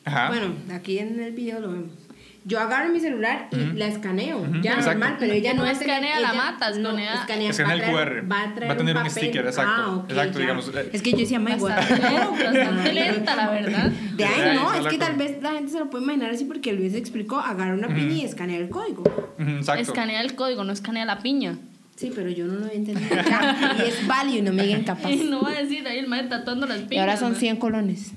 Ajá. 0.04 0.28
Bueno, 0.28 0.54
aquí 0.72 0.98
en 0.98 1.20
el 1.20 1.32
video 1.32 1.60
lo 1.60 1.70
vemos 1.70 2.03
yo 2.44 2.60
agarro 2.60 2.92
mi 2.92 3.00
celular 3.00 3.48
y 3.52 3.76
la 3.76 3.86
escaneo, 3.86 4.46
ya 4.60 4.76
normal, 4.80 5.16
pero 5.18 5.32
ella 5.32 5.54
no, 5.54 5.64
escanea 5.64 6.20
la 6.20 6.34
mata, 6.34 6.68
escanea, 6.68 7.14
escanea, 7.14 7.50
escanea 7.50 7.74
el 7.74 7.82
QR. 7.82 8.30
Va 8.30 8.42
a, 8.42 8.66
va 8.66 8.72
a 8.72 8.76
tener 8.76 8.96
un, 8.96 9.10
sticker, 9.10 9.46
exacto. 9.46 9.72
Ah, 9.74 9.96
okay, 9.96 10.16
exacto 10.16 10.38
digamos. 10.38 10.68
Eh. 10.74 10.90
Es 10.92 11.02
que 11.02 11.12
yo 11.12 11.18
decía, 11.18 11.38
my 11.38 11.54
Bastante 11.54 12.92
lenta, 12.92 13.36
la 13.36 13.50
verdad. 13.50 13.90
De 13.90 14.24
ahí 14.24 14.56
no, 14.56 14.74
es 14.74 14.86
que 14.86 14.98
tal 14.98 15.16
vez 15.16 15.42
la 15.42 15.52
gente 15.52 15.72
se 15.72 15.78
lo 15.78 15.88
puede 15.88 16.04
imaginar 16.04 16.30
así 16.30 16.44
porque 16.44 16.72
Luis 16.72 16.94
explicó, 16.94 17.38
agarra 17.38 17.74
una 17.74 17.88
piña 17.88 18.14
y 18.14 18.24
escanea 18.24 18.58
el 18.58 18.68
código. 18.68 19.04
Exacto. 19.38 19.80
Escanea 19.80 20.20
el 20.20 20.34
código, 20.34 20.64
no 20.64 20.72
escanea 20.72 21.06
la 21.06 21.20
piña. 21.20 21.56
Sí, 21.96 22.12
pero 22.14 22.28
yo 22.28 22.46
no 22.46 22.54
lo 22.54 22.66
he 22.66 22.76
entendido. 22.76 23.08
y 23.78 23.88
es 23.88 24.06
value, 24.06 24.42
no 24.42 24.52
me 24.52 24.64
digan 24.64 24.84
capaz. 24.84 25.10
Y 25.12 25.24
no 25.24 25.42
va 25.42 25.50
a 25.50 25.62
decir 25.62 25.86
ahí 25.86 25.98
el 25.98 26.08
maestro 26.08 26.38
tatuando 26.38 26.66
las 26.66 26.78
piñas. 26.78 26.92
Y 26.92 26.98
ahora 26.98 27.16
son 27.16 27.36
100 27.36 27.56
colones. 27.56 28.12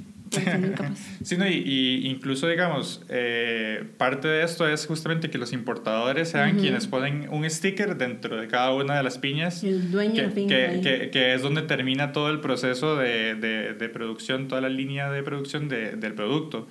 Sí, 1.24 1.38
no, 1.38 1.48
y, 1.48 2.08
incluso, 2.08 2.48
digamos, 2.48 3.02
eh, 3.10 3.84
parte 3.98 4.28
de 4.28 4.44
esto 4.44 4.68
es 4.68 4.86
justamente 4.86 5.30
que 5.30 5.38
los 5.38 5.54
importadores 5.54 6.30
sean 6.30 6.60
quienes 6.60 6.88
ponen 6.88 7.28
un 7.30 7.50
sticker 7.50 7.98
dentro 7.98 8.38
de 8.38 8.48
cada 8.48 8.74
una 8.74 8.98
de 8.98 9.04
las 9.04 9.18
piñas. 9.18 9.64
El 9.64 9.92
dueño 9.92 10.34
que, 10.34 10.82
que, 10.82 11.10
que, 11.12 11.34
es 11.34 11.42
donde 11.42 11.62
termina 11.62 12.12
todo 12.12 12.30
el 12.30 12.40
proceso 12.40 12.96
de, 12.96 13.36
de, 13.36 13.74
de 13.74 13.90
producción, 13.90 14.48
toda 14.48 14.62
la 14.62 14.70
línea 14.70 15.10
de 15.12 15.24
producción 15.24 15.70
de, 15.70 15.92
del 15.92 16.14
producto. 16.14 16.68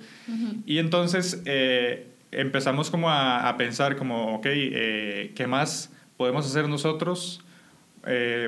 Y 0.65 0.79
entonces 0.79 1.41
eh, 1.45 2.07
empezamos 2.31 2.89
como 2.89 3.09
a, 3.09 3.47
a, 3.47 3.57
pensar 3.57 3.95
como, 3.95 4.35
ok, 4.35 4.45
eh, 4.47 5.31
¿qué 5.35 5.47
más 5.47 5.93
podemos 6.17 6.45
hacer 6.45 6.67
nosotros 6.67 7.43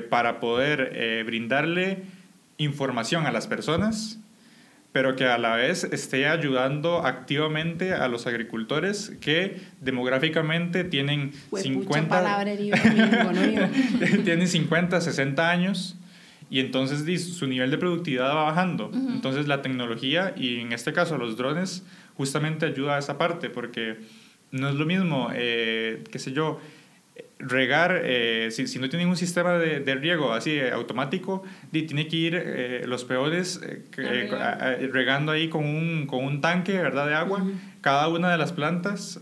para 0.08 0.40
poder 0.40 1.22
brindarle 1.26 2.04
información 2.56 3.26
a 3.26 3.32
las 3.32 3.46
personas? 3.46 4.19
Pero 4.92 5.14
que 5.14 5.24
a 5.24 5.38
la 5.38 5.56
vez 5.56 5.84
esté 5.84 6.26
ayudando 6.26 7.06
activamente 7.06 7.92
a 7.92 8.08
los 8.08 8.26
agricultores 8.26 9.12
que 9.20 9.60
demográficamente 9.80 10.84
tienen 10.84 11.32
50 11.54 12.44
tienen 14.24 14.48
50, 14.48 15.00
60 15.00 15.50
años 15.50 15.96
y 16.50 16.58
entonces 16.58 17.36
su 17.36 17.46
nivel 17.46 17.70
de 17.70 17.78
productividad 17.78 18.34
va 18.34 18.44
bajando. 18.44 18.90
Entonces 18.92 19.46
la 19.46 19.62
tecnología 19.62 20.34
y 20.36 20.58
en 20.58 20.72
este 20.72 20.92
caso 20.92 21.16
los 21.16 21.36
drones 21.36 21.84
justamente 22.16 22.66
ayuda 22.66 22.96
a 22.96 22.98
esa 22.98 23.16
parte 23.18 23.50
porque 23.50 23.98
no 24.50 24.68
es 24.68 24.74
lo 24.74 24.84
mismo, 24.84 25.30
eh, 25.32 26.02
qué 26.10 26.18
sé 26.18 26.32
yo, 26.32 26.60
regar, 27.40 28.02
eh, 28.04 28.48
si, 28.50 28.66
si, 28.66 28.78
no 28.78 28.88
tienen 28.88 29.08
un 29.08 29.16
sistema 29.16 29.54
de, 29.54 29.80
de 29.80 29.94
riego 29.94 30.32
así 30.32 30.52
eh, 30.52 30.70
automático, 30.70 31.42
tiene 31.70 32.06
que 32.06 32.16
ir 32.16 32.34
eh, 32.34 32.84
los 32.86 33.04
peones 33.04 33.60
regando 34.92 35.32
ahí 35.32 35.48
con 35.48 35.64
un, 35.64 36.06
con 36.06 36.24
un 36.24 36.40
tanque 36.40 36.78
¿verdad? 36.78 37.06
de 37.06 37.14
agua, 37.14 37.44
cada 37.80 38.08
una 38.08 38.30
de 38.30 38.38
las 38.38 38.52
plantas 38.52 39.20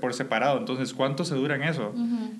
por 0.00 0.14
separado. 0.14 0.58
Entonces, 0.58 0.92
¿cuánto 0.92 1.24
se 1.24 1.34
dura 1.34 1.56
en 1.56 1.62
eso? 1.62 1.94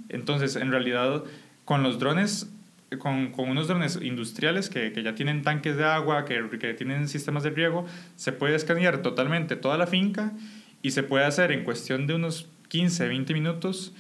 Entonces, 0.08 0.56
en 0.56 0.70
realidad, 0.70 1.24
con 1.64 1.82
los 1.82 1.98
drones 1.98 2.50
con, 2.98 3.32
con, 3.32 3.48
unos 3.48 3.66
drones 3.66 3.98
industriales 4.00 4.68
que, 4.68 4.92
que, 4.92 5.02
ya 5.02 5.16
tienen 5.16 5.42
tanques 5.42 5.76
de 5.76 5.84
agua, 5.84 6.24
que, 6.24 6.48
que, 6.60 6.74
tienen 6.74 7.08
sistemas 7.08 7.42
de 7.42 7.50
riego, 7.50 7.86
se 8.14 8.30
puede 8.30 8.54
escanear 8.54 8.98
totalmente 8.98 9.56
toda 9.56 9.76
la 9.78 9.88
finca 9.88 10.32
y 10.80 10.92
se 10.92 11.02
puede 11.02 11.24
hacer 11.24 11.50
en 11.50 11.64
cuestión 11.64 12.06
de 12.06 12.14
unos 12.14 12.48
15, 12.68 13.08
20 13.08 13.32
minutos 13.34 13.94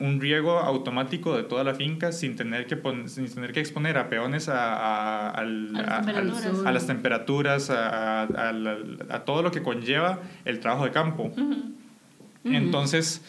un 0.00 0.20
riego 0.20 0.58
automático 0.58 1.36
de 1.36 1.42
toda 1.42 1.64
la 1.64 1.74
finca 1.74 2.12
sin 2.12 2.36
tener 2.36 2.66
que, 2.66 2.80
sin 3.06 3.34
tener 3.34 3.52
que 3.52 3.60
exponer 3.60 3.98
a 3.98 4.08
peones 4.08 4.48
a, 4.48 4.74
a, 4.74 5.30
a, 5.30 5.38
a 5.40 6.72
las 6.72 6.86
temperaturas, 6.86 7.70
a, 7.70 9.22
todo 9.26 9.42
lo 9.42 9.50
que 9.50 9.62
conlleva 9.62 10.20
el 10.44 10.60
trabajo 10.60 10.84
de 10.84 10.92
campo. 10.92 11.32
Entonces, 12.44 13.24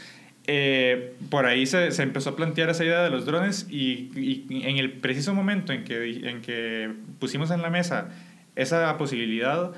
eh, 0.45 1.15
por 1.29 1.45
ahí 1.45 1.65
se, 1.65 1.91
se, 1.91 2.03
empezó 2.03 2.31
a 2.31 2.35
plantear 2.35 2.69
esa 2.69 2.85
idea 2.85 3.01
de 3.01 3.09
los 3.09 3.25
drones 3.25 3.67
y, 3.69 4.11
y, 4.15 4.63
en 4.63 4.77
el 4.77 4.93
preciso 4.93 5.33
momento 5.33 5.73
en 5.73 5.83
que, 5.83 6.29
en 6.29 6.41
que 6.41 6.91
pusimos 7.19 7.51
en 7.51 7.61
la 7.61 7.69
mesa 7.69 8.09
esa 8.55 8.97
posibilidad, 8.97 9.71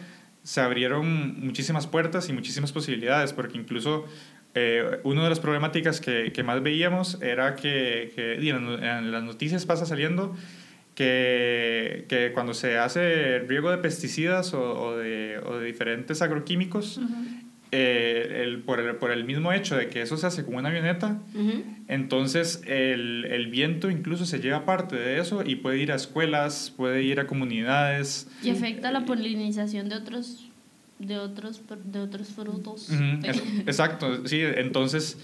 se 0.43 0.61
abrieron 0.61 1.39
muchísimas 1.39 1.87
puertas 1.87 2.29
y 2.29 2.33
muchísimas 2.33 2.71
posibilidades, 2.71 3.31
porque 3.33 3.57
incluso 3.57 4.05
eh, 4.53 4.99
una 5.03 5.23
de 5.23 5.29
las 5.29 5.39
problemáticas 5.39 6.01
que, 6.01 6.33
que, 6.33 6.43
más 6.43 6.61
veíamos 6.61 7.21
era 7.21 7.55
que, 7.55 8.11
que 8.15 8.33
en 8.49 9.11
las 9.11 9.23
noticias 9.23 9.65
pasa 9.65 9.85
saliendo 9.85 10.35
que, 10.93 12.05
que, 12.09 12.31
cuando 12.33 12.53
se 12.53 12.77
hace 12.77 13.39
riego 13.39 13.71
de 13.71 13.77
pesticidas 13.77 14.53
o, 14.53 14.61
o, 14.61 14.97
de, 14.97 15.39
o 15.45 15.57
de, 15.57 15.65
diferentes 15.65 16.21
agroquímicos, 16.21 16.99
eh, 17.71 18.41
el, 18.43 18.59
por, 18.63 18.81
el, 18.81 18.95
por, 18.97 19.11
el, 19.11 19.23
mismo 19.23 19.53
hecho 19.53 19.77
de 19.77 19.87
que 19.87 20.01
eso 20.01 20.17
se 20.17 20.27
hace 20.27 20.43
con 20.43 20.55
una 20.55 20.67
avioneta, 20.67 21.21
entonces 21.87 22.61
el, 22.67 23.23
el, 23.31 23.47
viento 23.47 23.89
incluso 23.89 24.25
se 24.25 24.41
lleva 24.41 24.65
parte 24.65 24.97
de 24.97 25.19
eso 25.19 25.43
y 25.45 25.55
puede 25.55 25.77
ir 25.77 25.93
a 25.93 25.95
escuelas, 25.95 26.73
puede 26.75 27.03
ir 27.03 27.21
a 27.21 27.27
comunidades. 27.27 28.29
Y 28.43 28.49
afecta 28.49 28.91
la 28.91 29.05
polinización 29.05 29.87
de 29.87 29.95
otros 29.95 30.50
de 31.07 31.17
otros, 31.17 31.61
de 31.85 31.99
otros 31.99 32.29
frutos. 32.29 32.89
Exacto, 33.65 34.27
sí, 34.27 34.41
entonces 34.41 35.17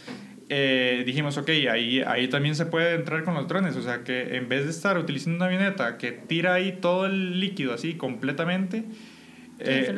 eh, 0.49 1.03
dijimos, 1.05 1.37
ok, 1.37 1.49
ahí, 1.71 2.01
ahí 2.01 2.27
también 2.29 2.55
se 2.55 2.65
puede 2.65 2.95
entrar 2.95 3.23
con 3.23 3.33
los 3.33 3.47
drones, 3.47 3.75
o 3.75 3.81
sea 3.81 4.03
que 4.03 4.37
en 4.37 4.47
vez 4.47 4.63
de 4.63 4.71
estar 4.71 4.97
utilizando 4.97 5.37
una 5.37 5.45
avioneta 5.45 5.97
que 5.97 6.11
tira 6.11 6.53
ahí 6.53 6.77
todo 6.79 7.05
el 7.05 7.39
líquido 7.39 7.73
así 7.73 7.95
completamente, 7.95 8.85
eh, 9.59 9.91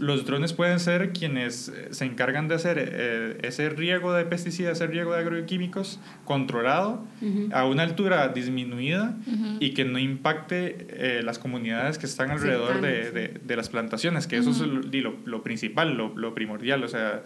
los 0.00 0.26
drones 0.26 0.52
pueden 0.52 0.80
ser 0.80 1.12
quienes 1.12 1.68
eh, 1.68 1.88
se 1.90 2.04
encargan 2.04 2.48
de 2.48 2.56
hacer 2.56 2.76
eh, 2.78 3.38
ese 3.42 3.68
riego 3.68 4.12
de 4.12 4.24
pesticidas, 4.24 4.78
ese 4.78 4.88
riego 4.88 5.12
de 5.12 5.20
agroquímicos 5.20 6.00
controlado 6.24 7.04
a 7.52 7.66
una 7.66 7.84
altura 7.84 8.28
disminuida 8.28 9.16
y 9.60 9.70
que 9.70 9.84
no 9.84 9.98
impacte 9.98 11.22
las 11.22 11.38
comunidades 11.38 11.98
que 11.98 12.06
están 12.06 12.30
alrededor 12.30 12.80
de, 12.80 13.10
de, 13.10 13.28
de, 13.42 13.56
las 13.56 13.68
plantaciones, 13.68 14.26
que 14.26 14.38
eso 14.38 14.50
es 14.50 14.60
lo, 14.60 15.14
lo, 15.24 15.42
principal, 15.42 15.96
lo, 15.96 16.16
lo, 16.16 16.34
primordial. 16.34 16.82
O 16.82 16.88
sea, 16.88 17.22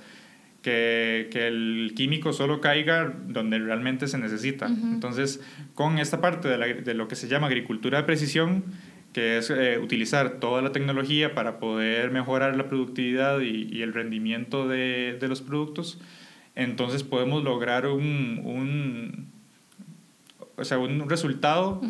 que, 0.62 1.28
que, 1.30 1.46
el 1.48 1.92
químico 1.96 2.32
solo 2.32 2.60
caiga 2.60 3.12
donde 3.26 3.58
realmente 3.58 4.06
se 4.06 4.18
necesita. 4.18 4.66
Entonces, 4.66 5.40
con 5.74 5.98
esta 5.98 6.20
parte 6.20 6.48
de, 6.48 6.58
la, 6.58 6.66
de, 6.66 6.94
lo 6.94 7.08
que 7.08 7.16
se 7.16 7.28
llama 7.28 7.46
agricultura 7.46 7.98
de 7.98 8.04
precisión, 8.04 8.64
que 9.12 9.38
es 9.38 9.50
eh, 9.50 9.78
utilizar 9.78 10.38
toda 10.38 10.62
la 10.62 10.72
tecnología 10.72 11.34
para 11.34 11.58
poder 11.58 12.10
mejorar 12.10 12.56
la 12.56 12.68
productividad 12.68 13.40
y, 13.40 13.68
y 13.70 13.82
el 13.82 13.92
rendimiento 13.92 14.68
de, 14.68 15.18
de, 15.20 15.28
los 15.28 15.42
productos, 15.42 15.98
entonces 16.54 17.02
podemos 17.02 17.42
lograr 17.42 17.86
un, 17.86 18.40
un 18.44 19.28
o 20.56 20.64
sea, 20.64 20.78
un 20.78 21.08
resultado 21.08 21.80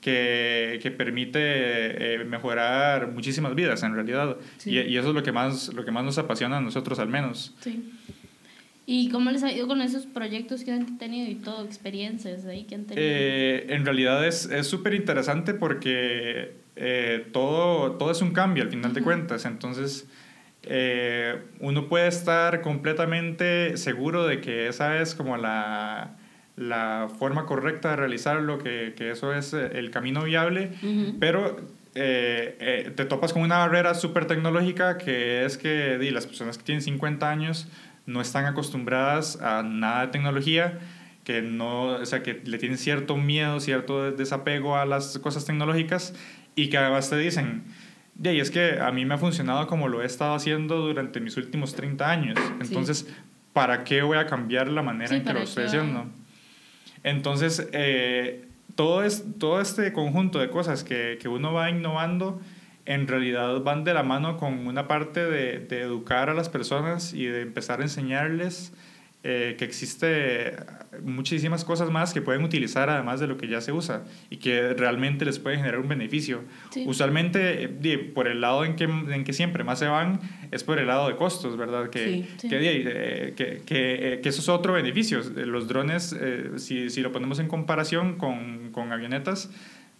que, 0.00 0.78
que, 0.82 0.90
permite 0.90 1.40
eh, 1.40 2.24
mejorar 2.24 3.10
muchísimas 3.10 3.54
vidas 3.54 3.82
en 3.82 3.94
realidad. 3.94 4.36
Y, 4.64 4.78
y, 4.80 4.98
eso 4.98 5.08
es 5.08 5.14
lo 5.14 5.22
que, 5.22 5.32
más, 5.32 5.72
lo 5.72 5.84
que 5.84 5.90
más 5.90 6.04
nos 6.04 6.18
apasiona 6.18 6.58
a 6.58 6.60
nosotros 6.60 6.98
al 6.98 7.08
menos. 7.08 7.54
Sí. 7.60 7.92
¿Y 8.84 9.10
cómo 9.10 9.30
les 9.30 9.42
ha 9.44 9.52
ido 9.52 9.68
con 9.68 9.80
esos 9.80 10.06
proyectos 10.06 10.64
que 10.64 10.72
han 10.72 10.98
tenido 10.98 11.30
y 11.30 11.36
todo, 11.36 11.64
experiencias 11.64 12.44
ahí 12.46 12.64
que 12.64 12.74
han 12.74 12.84
tenido? 12.84 13.06
Eh, 13.06 13.66
en 13.68 13.84
realidad 13.84 14.26
es 14.26 14.48
súper 14.66 14.94
interesante 14.94 15.54
porque 15.54 16.62
eh, 16.74 17.26
todo, 17.32 17.92
todo 17.92 18.10
es 18.10 18.22
un 18.22 18.32
cambio 18.32 18.64
al 18.64 18.70
final 18.70 18.92
de 18.92 19.02
cuentas. 19.02 19.44
Entonces, 19.44 20.08
eh, 20.64 21.40
uno 21.60 21.88
puede 21.88 22.08
estar 22.08 22.60
completamente 22.62 23.76
seguro 23.76 24.26
de 24.26 24.40
que 24.40 24.68
esa 24.68 25.00
es 25.00 25.14
como 25.14 25.36
la, 25.36 26.16
la 26.56 27.08
forma 27.18 27.46
correcta 27.46 27.90
de 27.90 27.96
realizarlo, 27.96 28.58
que, 28.58 28.94
que 28.96 29.10
eso 29.10 29.32
es 29.32 29.52
el 29.52 29.90
camino 29.90 30.24
viable, 30.24 30.70
pero 31.20 31.56
te 31.92 33.04
topas 33.08 33.32
con 33.32 33.42
una 33.42 33.58
barrera 33.58 33.94
súper 33.94 34.24
tecnológica 34.24 34.96
que 34.96 35.44
es 35.44 35.58
que 35.58 35.98
di, 35.98 36.10
las 36.10 36.26
personas 36.26 36.56
que 36.56 36.64
tienen 36.64 36.82
50 36.82 37.30
años 37.30 37.68
no 38.06 38.20
están 38.20 38.46
acostumbradas 38.46 39.40
a 39.40 39.62
nada 39.62 40.06
de 40.06 40.12
tecnología, 40.12 40.78
que, 41.24 41.42
no, 41.42 41.86
o 41.86 42.06
sea, 42.06 42.22
que 42.22 42.42
le 42.44 42.58
tienen 42.58 42.78
cierto 42.78 43.16
miedo, 43.16 43.60
cierto 43.60 44.10
desapego 44.10 44.76
a 44.76 44.86
las 44.86 45.18
cosas 45.18 45.44
tecnológicas 45.44 46.14
y 46.56 46.68
que 46.68 46.78
además 46.78 47.10
te 47.10 47.16
dicen, 47.16 47.64
y 48.22 48.40
es 48.40 48.50
que 48.50 48.80
a 48.80 48.90
mí 48.92 49.04
me 49.04 49.14
ha 49.14 49.18
funcionado 49.18 49.66
como 49.66 49.88
lo 49.88 50.02
he 50.02 50.06
estado 50.06 50.34
haciendo 50.34 50.78
durante 50.78 51.20
mis 51.20 51.36
últimos 51.36 51.74
30 51.74 52.10
años, 52.10 52.38
entonces, 52.60 53.08
¿para 53.52 53.84
qué 53.84 54.02
voy 54.02 54.18
a 54.18 54.26
cambiar 54.26 54.68
la 54.68 54.82
manera 54.82 55.14
en 55.14 55.24
que 55.24 55.32
lo 55.32 55.40
estoy 55.40 55.64
haciendo? 55.64 56.06
Entonces, 57.04 57.68
eh, 57.72 58.46
todo, 58.74 59.02
es, 59.04 59.24
todo 59.38 59.60
este 59.60 59.92
conjunto 59.92 60.38
de 60.38 60.50
cosas 60.50 60.84
que, 60.84 61.18
que 61.20 61.28
uno 61.28 61.52
va 61.52 61.70
innovando, 61.70 62.40
en 62.84 63.06
realidad 63.06 63.60
van 63.62 63.84
de 63.84 63.94
la 63.94 64.02
mano 64.02 64.36
con 64.36 64.66
una 64.66 64.88
parte 64.88 65.24
de, 65.24 65.60
de 65.60 65.80
educar 65.82 66.30
a 66.30 66.34
las 66.34 66.48
personas 66.48 67.14
y 67.14 67.26
de 67.26 67.42
empezar 67.42 67.80
a 67.80 67.84
enseñarles 67.84 68.72
eh, 69.24 69.54
que 69.56 69.64
existe 69.64 70.56
muchísimas 71.04 71.64
cosas 71.64 71.90
más 71.90 72.12
que 72.12 72.20
pueden 72.20 72.42
utilizar 72.42 72.90
además 72.90 73.20
de 73.20 73.28
lo 73.28 73.36
que 73.36 73.46
ya 73.46 73.60
se 73.60 73.70
usa 73.70 74.02
y 74.30 74.38
que 74.38 74.74
realmente 74.74 75.24
les 75.24 75.38
puede 75.38 75.58
generar 75.58 75.78
un 75.78 75.86
beneficio. 75.86 76.42
Usualmente, 76.86 77.62
eh, 77.62 77.98
por 77.98 78.26
el 78.26 78.40
lado 78.40 78.64
en 78.64 78.74
que, 78.74 78.82
en 78.82 79.22
que 79.22 79.32
siempre 79.32 79.62
más 79.62 79.78
se 79.78 79.86
van, 79.86 80.18
es 80.50 80.64
por 80.64 80.80
el 80.80 80.88
lado 80.88 81.06
de 81.06 81.14
costos, 81.14 81.56
¿verdad? 81.56 81.88
Que, 81.88 82.24
eh, 82.42 83.34
que, 83.36 83.62
que, 83.64 84.20
que, 84.20 84.28
eso 84.28 84.40
es 84.40 84.48
otro 84.48 84.72
beneficio. 84.72 85.20
Los 85.36 85.68
drones, 85.68 86.16
si, 86.56 86.90
si, 86.90 87.00
lo 87.00 87.12
ponemos 87.12 87.38
en 87.38 87.46
comparación 87.46 88.16
con, 88.16 88.72
con 88.72 88.90
avionetas, 88.90 89.50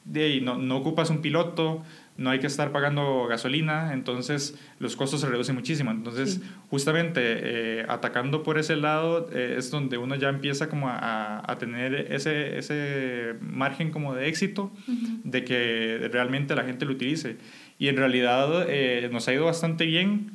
de 0.05 0.41
no, 0.41 0.59
no 0.59 0.79
ocupas 0.79 1.11
un 1.11 1.23
piloto, 1.23 1.85
no 2.17 2.31
hay 2.31 2.41
que 2.41 2.47
estar 2.47 2.73
pagando 2.73 3.27
gasolina, 3.27 3.93
entonces 3.95 4.59
los 4.79 4.97
costos 4.97 5.21
se 5.21 5.29
reducen 5.29 5.55
muchísimo. 5.55 5.91
Entonces, 5.91 6.41
justamente 6.69 7.21
eh, 7.23 7.87
atacando 7.89 8.43
por 8.43 8.59
ese 8.59 8.77
lado 8.77 9.31
eh, 9.33 9.57
es 9.59 9.71
donde 9.71 9.97
uno 9.97 10.15
ya 10.17 10.29
empieza 10.29 10.69
como 10.69 10.89
a, 10.89 11.43
a 11.51 11.59
tener 11.59 12.13
ese, 12.13 12.59
ese, 12.59 13.35
margen 13.41 13.91
como 13.91 14.15
de 14.15 14.29
éxito, 14.29 14.71
de 15.25 15.45
que 15.45 16.11
realmente 16.13 16.55
la 16.55 16.65
gente 16.65 16.85
lo 16.85 16.93
utilice. 16.93 17.37
Y 17.79 17.89
en 17.89 17.97
realidad 17.97 18.67
eh, 18.69 19.09
nos 19.11 19.27
ha 19.29 19.33
ido 19.33 19.47
bastante 19.47 19.87
bien 19.87 20.33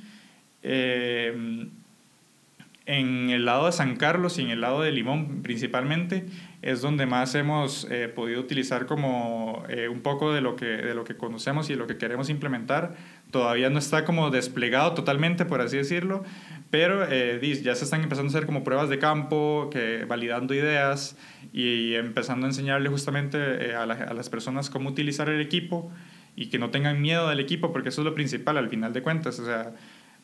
en 2.87 3.29
el 3.29 3.45
lado 3.45 3.67
de 3.67 3.71
San 3.71 3.95
Carlos 3.95 4.39
y 4.39 4.41
en 4.41 4.49
el 4.49 4.61
lado 4.61 4.81
de 4.81 4.91
Limón 4.91 5.41
principalmente 5.43 6.25
es 6.61 6.81
donde 6.81 7.05
más 7.05 7.35
hemos 7.35 7.87
eh, 7.89 8.07
podido 8.07 8.41
utilizar 8.41 8.87
como 8.87 9.63
eh, 9.69 9.87
un 9.87 10.01
poco 10.01 10.33
de 10.33 10.41
lo, 10.41 10.55
que, 10.55 10.65
de 10.65 10.95
lo 10.95 11.03
que 11.03 11.15
conocemos 11.15 11.69
y 11.69 11.73
de 11.73 11.79
lo 11.79 11.87
que 11.87 11.97
queremos 11.97 12.29
implementar. 12.29 12.95
Todavía 13.31 13.69
no 13.69 13.77
está 13.77 14.05
como 14.05 14.31
desplegado 14.31 14.93
totalmente, 14.93 15.45
por 15.45 15.61
así 15.61 15.77
decirlo, 15.77 16.23
pero 16.71 17.05
eh, 17.09 17.39
ya 17.63 17.75
se 17.75 17.85
están 17.85 18.01
empezando 18.01 18.29
a 18.29 18.35
hacer 18.35 18.45
como 18.45 18.63
pruebas 18.63 18.89
de 18.89 18.97
campo, 18.97 19.69
que, 19.71 20.05
validando 20.05 20.53
ideas 20.53 21.17
y, 21.53 21.93
empezando 21.93 22.47
a 22.47 22.49
enseñarle 22.49 22.89
justamente 22.89 23.75
a, 23.75 23.83
a 23.83 24.13
las 24.13 24.29
personas 24.29 24.69
cómo 24.69 24.89
utilizar 24.89 25.29
el 25.29 25.41
equipo 25.41 25.91
y 26.35 26.47
que 26.47 26.59
no 26.59 26.69
tengan 26.69 27.01
miedo 27.01 27.29
del 27.29 27.39
equipo, 27.39 27.71
porque 27.71 27.89
eso 27.89 28.01
es 28.01 28.05
lo 28.05 28.13
principal 28.13 28.57
al 28.57 28.69
final 28.69 28.93
de 28.93 29.01
cuentas. 29.01 29.41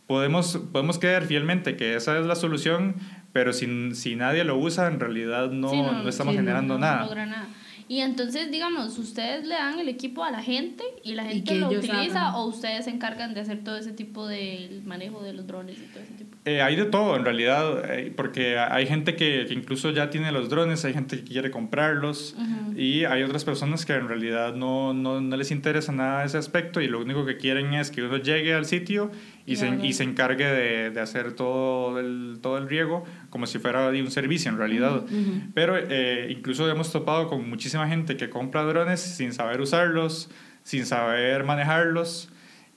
Podemos, 0.07 0.59
podemos 0.71 0.99
creer 0.99 1.25
fielmente 1.25 1.75
que 1.75 1.95
esa 1.95 2.17
es 2.19 2.25
la 2.25 2.35
solución, 2.35 2.95
pero 3.31 3.53
si, 3.53 3.95
si 3.95 4.15
nadie 4.15 4.43
lo 4.43 4.57
usa, 4.57 4.87
en 4.87 4.99
realidad 4.99 5.51
no, 5.51 5.73
no, 5.73 6.07
estamos 6.07 6.35
generando 6.35 6.77
nada. 6.77 7.13
nada. 7.13 7.47
Y 7.87 7.99
entonces, 7.99 8.49
digamos, 8.49 8.97
ustedes 8.97 9.45
le 9.45 9.55
dan 9.55 9.79
el 9.79 9.89
equipo 9.89 10.23
a 10.23 10.31
la 10.31 10.41
gente 10.41 10.83
y 11.03 11.13
la 11.13 11.25
gente 11.25 11.55
lo 11.55 11.69
utiliza 11.69 12.37
o 12.37 12.45
ustedes 12.45 12.85
se 12.85 12.91
encargan 12.91 13.33
de 13.33 13.41
hacer 13.41 13.63
todo 13.63 13.77
ese 13.77 13.91
tipo 13.91 14.25
de 14.25 14.81
manejo 14.85 15.21
de 15.21 15.33
los 15.33 15.45
drones 15.45 15.77
y 15.77 15.85
todo 15.93 16.03
ese 16.03 16.13
tipo. 16.13 16.32
Eh, 16.45 16.61
hay 16.61 16.75
de 16.75 16.83
todo 16.83 17.15
en 17.15 17.23
realidad, 17.23 17.89
eh, 17.89 18.11
porque 18.13 18.57
hay 18.57 18.85
gente 18.85 19.15
que, 19.15 19.45
que, 19.47 19.53
incluso 19.53 19.91
ya 19.91 20.09
tiene 20.09 20.29
los 20.33 20.49
drones, 20.49 20.83
hay 20.83 20.93
gente 20.93 21.15
que 21.17 21.23
quiere 21.23 21.51
comprarlos 21.51 22.35
y 22.75 23.05
hay 23.05 23.23
otras 23.23 23.45
personas 23.45 23.85
que 23.85 23.93
en 23.93 24.09
realidad 24.09 24.53
no, 24.53 24.93
no, 24.93 25.21
no, 25.21 25.37
les 25.37 25.51
interesa 25.51 25.93
nada 25.93 26.25
ese 26.25 26.37
aspecto 26.37 26.81
y 26.81 26.89
lo 26.89 26.99
único 26.99 27.25
que 27.25 27.37
quieren 27.37 27.73
es 27.73 27.91
que 27.91 28.03
uno 28.03 28.17
llegue 28.17 28.53
al 28.53 28.65
sitio 28.65 29.09
y, 29.45 29.55
se, 29.55 29.69
y 29.83 29.93
se 29.93 30.03
encargue 30.03 30.45
de, 30.45 30.89
de, 30.89 30.99
hacer 30.99 31.31
todo 31.31 31.97
el, 31.97 32.39
todo 32.41 32.57
el 32.57 32.67
riego 32.67 33.05
como 33.29 33.47
si 33.47 33.59
fuera 33.59 33.87
un 33.87 34.11
servicio 34.11 34.51
en 34.51 34.57
realidad. 34.57 35.05
Pero 35.53 35.77
eh, 35.77 36.27
incluso 36.29 36.69
hemos 36.69 36.91
topado 36.91 37.29
con 37.29 37.49
muchísima 37.49 37.87
gente 37.87 38.17
que 38.17 38.29
compra 38.29 38.63
drones 38.63 38.99
sin 38.99 39.31
saber 39.31 39.61
usarlos, 39.61 40.29
sin 40.63 40.85
saber 40.85 41.45
manejarlos 41.45 42.32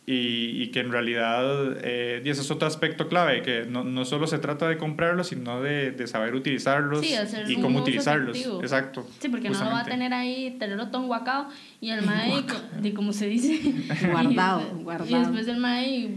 y, 0.07 0.63
y 0.63 0.69
que 0.69 0.81
en 0.81 0.93
realidad 0.93 1.79
eh, 1.83 2.23
y 2.25 2.31
ese 2.31 2.43
es 2.43 2.51
otro 2.53 2.69
aspecto 2.69 3.09
clave, 3.09 3.43
que 3.43 3.65
no, 3.65 3.83
no 3.83 4.05
solo 4.05 4.29
se 4.29 4.39
trata 4.39 4.69
de 4.69 4.79
comprarlos, 4.79 5.29
sino 5.29 5.61
de, 5.61 5.91
de 5.91 6.07
saber 6.07 6.37
utilizarlos 6.37 7.05
y 7.49 7.57
cómo 7.57 7.81
utilizarlos. 7.81 8.39
Exacto. 8.63 9.05
Sí, 9.19 9.29
porque 9.29 9.51
no 9.51 9.59
va 9.59 9.81
a 9.81 9.85
tener 9.85 10.15
ahí, 10.15 10.57
tenerlo 10.61 10.89
todo 10.91 11.03
guacao 11.07 11.49
y 11.81 11.91
el 11.91 12.03
mae, 12.07 12.45
de 12.81 12.95
como 12.95 13.13
se 13.13 13.27
dice, 13.27 13.61
guardado, 14.11 14.63
guardado. 14.79 15.11
Y 15.11 15.19
después 15.19 15.49
el 15.49 15.59
mae 15.59 16.11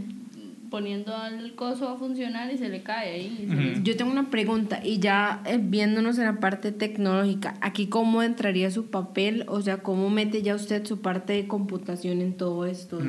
poniendo 0.69 1.15
al 1.15 1.55
coso 1.55 1.89
a 1.89 1.97
funcionar 1.97 2.53
y 2.53 2.57
se 2.59 2.69
le 2.69 2.83
cae 2.83 3.13
ahí. 3.13 3.81
Yo 3.83 3.97
tengo 3.97 4.11
una 4.11 4.29
pregunta 4.29 4.79
y 4.83 4.99
ya 4.99 5.41
eh, 5.45 5.57
viéndonos 5.59 6.19
en 6.19 6.25
la 6.25 6.39
parte 6.39 6.71
tecnológica, 6.71 7.55
aquí 7.61 7.87
cómo 7.87 8.21
entraría 8.21 8.69
su 8.69 8.91
papel, 8.91 9.45
o 9.47 9.61
sea, 9.61 9.77
cómo 9.77 10.11
mete 10.11 10.43
ya 10.43 10.53
usted 10.53 10.85
su 10.85 11.01
parte 11.01 11.33
de 11.33 11.47
computación 11.47 12.21
en 12.21 12.37
todo 12.37 12.67
esto, 12.67 12.99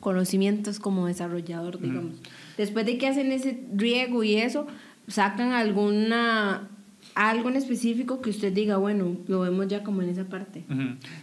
conocimientos 0.00 0.78
como 0.78 1.06
desarrollador, 1.06 1.80
digamos. 1.80 2.16
Después 2.56 2.86
de 2.86 2.98
que 2.98 3.08
hacen 3.08 3.32
ese 3.32 3.64
riego 3.74 4.22
y 4.22 4.36
eso, 4.36 4.66
sacan 5.08 5.52
alguna 5.52 6.68
algo 7.16 7.48
en 7.48 7.56
específico 7.56 8.20
que 8.20 8.28
usted 8.28 8.52
diga, 8.52 8.76
bueno, 8.76 9.16
lo 9.26 9.40
vemos 9.40 9.66
ya 9.68 9.82
como 9.82 10.02
en 10.02 10.10
esa 10.10 10.24
parte. 10.24 10.64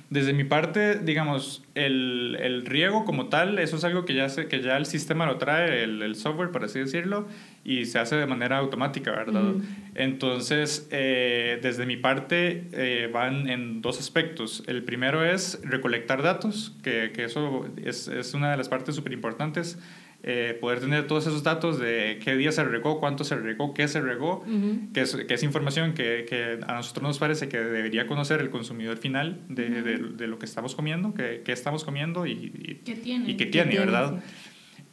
Desde 0.10 0.34
mi 0.34 0.44
parte, 0.44 0.96
digamos, 0.96 1.64
el, 1.76 2.36
el, 2.42 2.66
riego 2.66 3.06
como 3.06 3.28
tal, 3.28 3.60
eso 3.60 3.76
es 3.76 3.84
algo 3.84 4.04
que 4.04 4.16
ya, 4.16 4.28
se, 4.28 4.48
que 4.48 4.64
ya 4.64 4.76
el 4.76 4.88
sistema 4.88 5.28
lo 5.28 5.38
trae, 5.38 5.84
el, 5.84 6.02
el, 6.02 6.16
software, 6.16 6.50
por 6.50 6.64
así 6.64 6.80
decirlo, 6.80 7.28
y 7.64 7.86
se 7.86 8.00
hace 8.00 8.16
de 8.16 8.26
manera 8.26 8.58
automática, 8.58 9.12
¿verdad? 9.12 9.54
Entonces, 9.94 10.88
eh, 10.90 11.60
desde 11.62 11.86
mi 11.86 11.96
parte, 11.96 12.68
eh, 12.72 13.08
van 13.14 13.48
en 13.48 13.84
dos 13.84 14.00
aspectos. 14.00 14.64
El 14.66 14.84
primero 14.84 15.24
es 15.24 15.60
recolectar 15.64 16.24
datos, 16.24 16.76
que, 16.82 17.12
que 17.14 17.26
eso 17.26 17.68
es, 17.86 18.08
es 18.08 18.34
una 18.34 18.50
de 18.50 18.58
las 18.58 18.68
partes 18.68 18.96
súper 18.96 19.14
importantes 19.14 19.78
eh, 20.26 20.58
poder 20.60 20.80
tener 20.80 21.06
todos 21.06 21.28
esos 21.28 21.44
datos 21.44 21.80
de 21.80 22.20
qué 22.24 22.36
día 22.38 22.54
se 22.54 22.64
regó, 22.64 23.02
cuánto 23.02 23.26
se 23.26 23.36
regó, 23.36 23.74
qué 23.74 23.90
se 23.90 24.00
regó, 24.00 24.46
que, 24.94 25.02
es, 25.02 25.16
que, 25.16 25.34
es, 25.34 25.44
información 25.44 25.94
que, 25.94 26.26
que, 26.28 26.60
a 26.66 26.74
nosotros 26.76 27.04
nos 27.04 27.20
parece 27.20 27.50
que 27.50 27.60
debería 27.60 28.08
conocer 28.08 28.40
el 28.40 28.50
consumidor 28.50 28.98
final 28.98 29.42
de, 29.50 29.70
de, 29.70 29.98
de 29.98 30.28
lo 30.28 30.40
que 30.40 30.46
estamos 30.46 30.76
comiendo, 30.76 31.14
qué 31.14 31.42
que 31.44 31.52
estamos 31.52 31.84
comiendo 31.84 32.26
y, 32.26 32.32
y, 32.32 32.82
¿Qué 32.86 32.96
tiene, 32.96 33.32
y 33.32 33.36
qué 33.36 33.48
tiene, 33.48 33.78
¿verdad? 33.78 34.24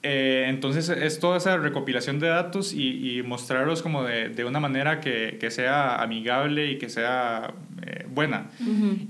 Eh, 0.03 0.47
entonces 0.49 0.89
es 0.89 1.21
toda 1.21 1.37
esa 1.37 1.59
recopilación 1.59 2.21
de 2.21 2.29
datos 2.29 2.73
y, 2.73 3.19
y 3.19 3.23
mostrarlos 3.23 3.83
como 3.83 4.03
de, 4.03 4.31
de, 4.31 4.45
una 4.47 4.59
manera 4.59 4.99
que, 4.99 5.37
que, 5.39 5.51
sea 5.51 6.03
amigable 6.03 6.71
y 6.71 6.79
que 6.79 6.89
sea 6.89 7.53
eh, 7.83 8.07
buena. 8.09 8.51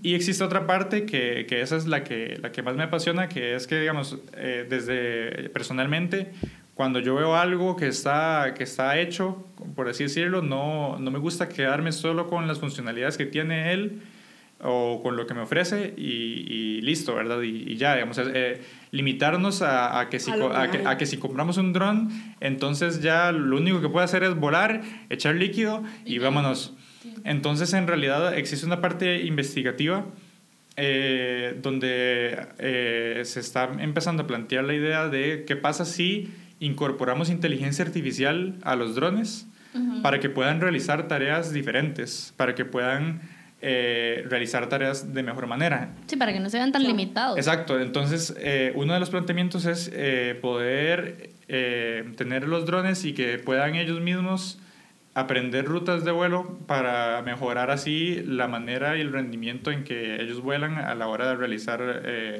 Y 0.02 0.14
existe 0.14 0.44
otra 0.44 0.66
parte 0.66 1.04
que, 1.04 1.46
que, 1.48 1.60
esa 1.60 1.76
es 1.76 1.86
la 1.86 2.04
que, 2.04 2.38
la 2.40 2.52
que 2.52 2.62
más 2.62 2.76
me 2.76 2.84
apasiona, 2.84 3.28
que 3.28 3.54
es 3.54 3.66
que, 3.66 3.80
digamos, 3.80 4.18
eh, 4.36 4.66
desde 4.68 5.48
personalmente, 5.50 6.32
cuando 6.74 7.00
yo 7.00 7.14
veo 7.14 7.36
algo 7.36 7.76
que 7.76 7.88
está, 7.88 8.54
que 8.56 8.64
está 8.64 8.98
hecho, 8.98 9.46
por 9.74 9.88
así 9.88 10.04
decirlo, 10.04 10.42
no, 10.42 10.98
no 10.98 11.10
me 11.10 11.18
gusta 11.18 11.48
quedarme 11.48 11.92
solo 11.92 12.26
con 12.26 12.46
las 12.48 12.58
funcionalidades 12.58 13.18
que 13.18 13.26
tiene 13.26 13.72
él 13.72 14.00
o 14.62 15.00
con 15.02 15.16
lo 15.16 15.26
que 15.26 15.34
me 15.34 15.40
ofrece 15.40 15.94
y, 15.96 16.80
listo, 16.82 17.14
¿verdad? 17.14 17.40
Y, 17.42 17.76
ya, 17.76 17.94
digamos, 17.94 18.18
eh, 18.18 18.62
limitarnos 18.90 19.62
a, 19.62 20.08
que 20.10 20.18
si, 20.18 20.30
a, 20.30 20.96
que, 20.96 21.06
si 21.06 21.16
compramos 21.16 21.56
un 21.56 21.72
dron, 21.72 22.10
entonces 22.40 23.00
ya 23.02 23.32
lo 23.32 23.56
único 23.56 23.80
que 23.80 23.88
puede 23.88 24.04
hacer 24.04 24.22
es 24.22 24.34
volar, 24.34 24.82
echar 25.08 25.34
líquido 25.34 25.82
y, 26.04 26.18
vámonos. 26.18 26.76
Entonces, 27.24 27.72
en 27.72 27.86
realidad 27.86 28.36
existe 28.36 28.66
una 28.66 28.80
parte 28.80 29.22
investigativa 29.22 30.06
eh, 30.76 31.58
donde 31.62 32.46
eh, 32.58 33.22
se 33.24 33.40
está 33.40 33.70
empezando 33.78 34.22
a 34.22 34.26
plantear 34.26 34.64
la 34.64 34.74
idea 34.74 35.08
de 35.08 35.44
qué 35.46 35.56
pasa 35.56 35.84
si 35.84 36.30
incorporamos 36.60 37.30
inteligencia 37.30 37.84
artificial 37.84 38.56
a 38.62 38.76
los 38.76 38.94
drones 38.94 39.46
para 40.02 40.18
que 40.18 40.28
puedan 40.28 40.60
realizar 40.60 41.06
tareas 41.06 41.52
diferentes, 41.52 42.34
para 42.36 42.54
que 42.54 42.64
puedan 42.64 43.20
eh, 43.62 44.24
realizar 44.26 44.68
tareas 44.70 45.12
de 45.12 45.22
mejor 45.22 45.46
manera. 45.46 45.90
Sí, 46.06 46.16
para 46.16 46.32
que 46.32 46.40
no 46.40 46.48
se 46.48 46.56
vean 46.56 46.72
tan 46.72 46.82
limitados. 46.82 47.36
Exacto, 47.36 47.78
entonces 47.78 48.34
eh, 48.38 48.72
uno 48.74 48.94
de 48.94 49.00
los 49.00 49.10
planteamientos 49.10 49.66
es 49.66 49.90
eh, 49.92 50.38
poder 50.40 51.30
tener 52.16 52.46
los 52.46 52.64
drones 52.64 53.04
y 53.04 53.12
que 53.12 53.38
puedan 53.38 53.74
ellos 53.74 54.00
mismos 54.00 54.60
aprender 55.14 55.64
rutas 55.64 56.04
de 56.04 56.12
vuelo 56.12 56.58
para 56.66 57.22
mejorar 57.22 57.70
así 57.70 58.22
la 58.24 58.48
manera 58.48 58.96
y 58.96 59.00
el 59.00 59.12
rendimiento 59.12 59.70
en 59.70 59.84
que 59.84 60.22
ellos 60.22 60.40
vuelan 60.40 60.78
a 60.78 60.94
la 60.94 61.08
hora 61.08 61.28
de 61.28 61.36
realizar 61.36 61.80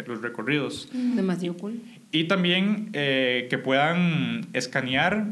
los 0.06 0.22
recorridos. 0.22 0.88
Demasiado 0.92 1.56
cool. 1.56 1.80
Y 2.12 2.24
también 2.24 2.90
que 2.92 3.60
puedan 3.62 4.46
escanear 4.52 5.26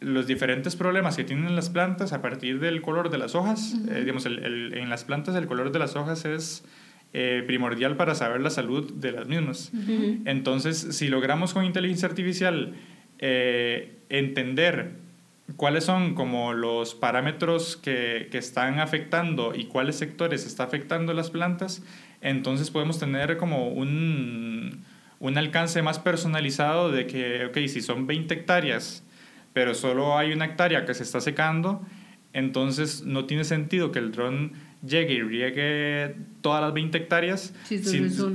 los 0.00 0.26
diferentes 0.26 0.76
problemas 0.76 1.16
que 1.16 1.24
tienen 1.24 1.54
las 1.56 1.70
plantas 1.70 2.12
a 2.12 2.22
partir 2.22 2.60
del 2.60 2.82
color 2.82 3.10
de 3.10 3.18
las 3.18 3.34
hojas. 3.34 3.76
Eh, 3.90 4.00
digamos, 4.00 4.26
el, 4.26 4.74
en 4.74 4.90
las 4.90 5.04
plantas 5.04 5.34
el 5.34 5.46
color 5.46 5.72
de 5.72 5.78
las 5.78 5.96
hojas 5.96 6.24
es 6.24 6.64
eh, 7.12 7.42
primordial 7.46 7.96
para 7.96 8.14
saber 8.14 8.40
la 8.40 8.50
salud 8.50 8.92
de 8.92 9.12
las 9.12 9.26
mismas. 9.26 9.72
Entonces, 10.24 10.78
si 10.78 11.08
logramos 11.08 11.52
con 11.52 11.64
inteligencia 11.64 12.08
artificial 12.08 12.74
eh, 13.18 13.96
entender 14.08 14.92
cuáles 15.56 15.84
son 15.84 16.14
como 16.14 16.52
los 16.52 16.94
parámetros 16.94 17.76
que, 17.76 18.28
que, 18.30 18.38
están 18.38 18.80
afectando 18.80 19.54
y 19.54 19.64
cuáles 19.64 19.96
sectores 19.96 20.46
está 20.46 20.64
afectando 20.64 21.12
las 21.14 21.30
plantas, 21.30 21.82
entonces 22.20 22.70
podemos 22.70 22.98
tener 22.98 23.36
como 23.38 23.68
un, 23.68 24.84
un 25.20 25.38
alcance 25.38 25.82
más 25.82 25.98
personalizado 25.98 26.90
de 26.90 27.06
que, 27.06 27.46
ok, 27.46 27.58
si 27.68 27.80
son 27.80 28.06
20 28.06 28.34
hectáreas, 28.34 29.04
pero 29.52 29.74
solo 29.74 30.18
hay 30.18 30.32
una 30.32 30.44
hectárea 30.44 30.84
que 30.84 30.94
se 30.94 31.02
está 31.02 31.20
secando, 31.20 31.82
entonces 32.32 33.02
no 33.04 33.24
tiene 33.24 33.44
sentido 33.44 33.90
que 33.90 33.98
el 33.98 34.12
dron 34.12 34.52
llegue 34.86 35.14
y 35.14 35.22
riegue 35.22 36.14
todas 36.40 36.60
las 36.62 36.72
20 36.72 36.98
hectáreas, 36.98 37.54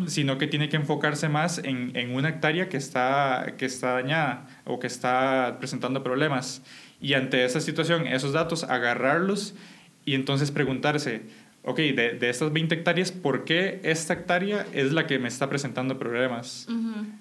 sino 0.07 0.37
que 0.37 0.47
tiene 0.47 0.67
que 0.67 0.75
enfocarse 0.75 1.29
más 1.29 1.59
en, 1.59 1.95
en, 1.95 2.13
una 2.13 2.29
hectárea 2.29 2.67
que 2.67 2.77
está, 2.77 3.53
que 3.57 3.65
está 3.65 3.93
dañada 3.93 4.47
o 4.65 4.79
que 4.79 4.87
está 4.87 5.57
presentando 5.59 6.03
problemas. 6.03 6.63
Y 7.03 7.15
ante 7.15 7.43
esa 7.43 7.59
situación, 7.59 8.07
esos 8.07 8.31
datos, 8.31 8.63
agarrarlos 8.63 9.53
y 10.05 10.15
entonces 10.15 10.51
preguntarse, 10.51 11.23
ok, 11.63 11.77
de, 11.77 12.17
de, 12.17 12.29
estas 12.29 12.53
20 12.53 12.75
hectáreas, 12.75 13.11
¿por 13.11 13.43
qué 13.43 13.81
esta 13.83 14.13
hectárea 14.13 14.65
es 14.71 14.93
la 14.93 15.05
que 15.05 15.19
me 15.19 15.27
está 15.27 15.49
presentando 15.49 15.99
problemas? 15.99 16.65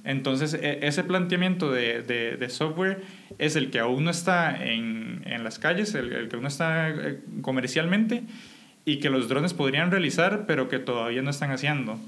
Entonces, 0.04 0.54
e, 0.54 0.86
ese 0.86 1.02
planteamiento 1.02 1.72
de, 1.72 2.02
de, 2.02 2.36
de, 2.36 2.48
software 2.48 3.02
es 3.38 3.56
el 3.56 3.70
que 3.70 3.80
aún 3.80 4.04
no 4.04 4.10
está 4.12 4.64
en, 4.64 5.22
en 5.26 5.42
las 5.42 5.58
calles, 5.58 5.96
el, 5.96 6.12
el, 6.12 6.28
que 6.28 6.36
aún 6.36 6.44
no 6.44 6.48
está 6.48 6.88
eh, 6.90 7.18
comercialmente 7.40 8.22
y 8.84 8.98
que 8.98 9.10
los 9.10 9.28
drones 9.28 9.52
podrían 9.52 9.90
realizar, 9.90 10.44
pero 10.46 10.68
que 10.68 10.78
todavía 10.78 11.22
no 11.22 11.30
están 11.30 11.50
haciendo. 11.50 11.98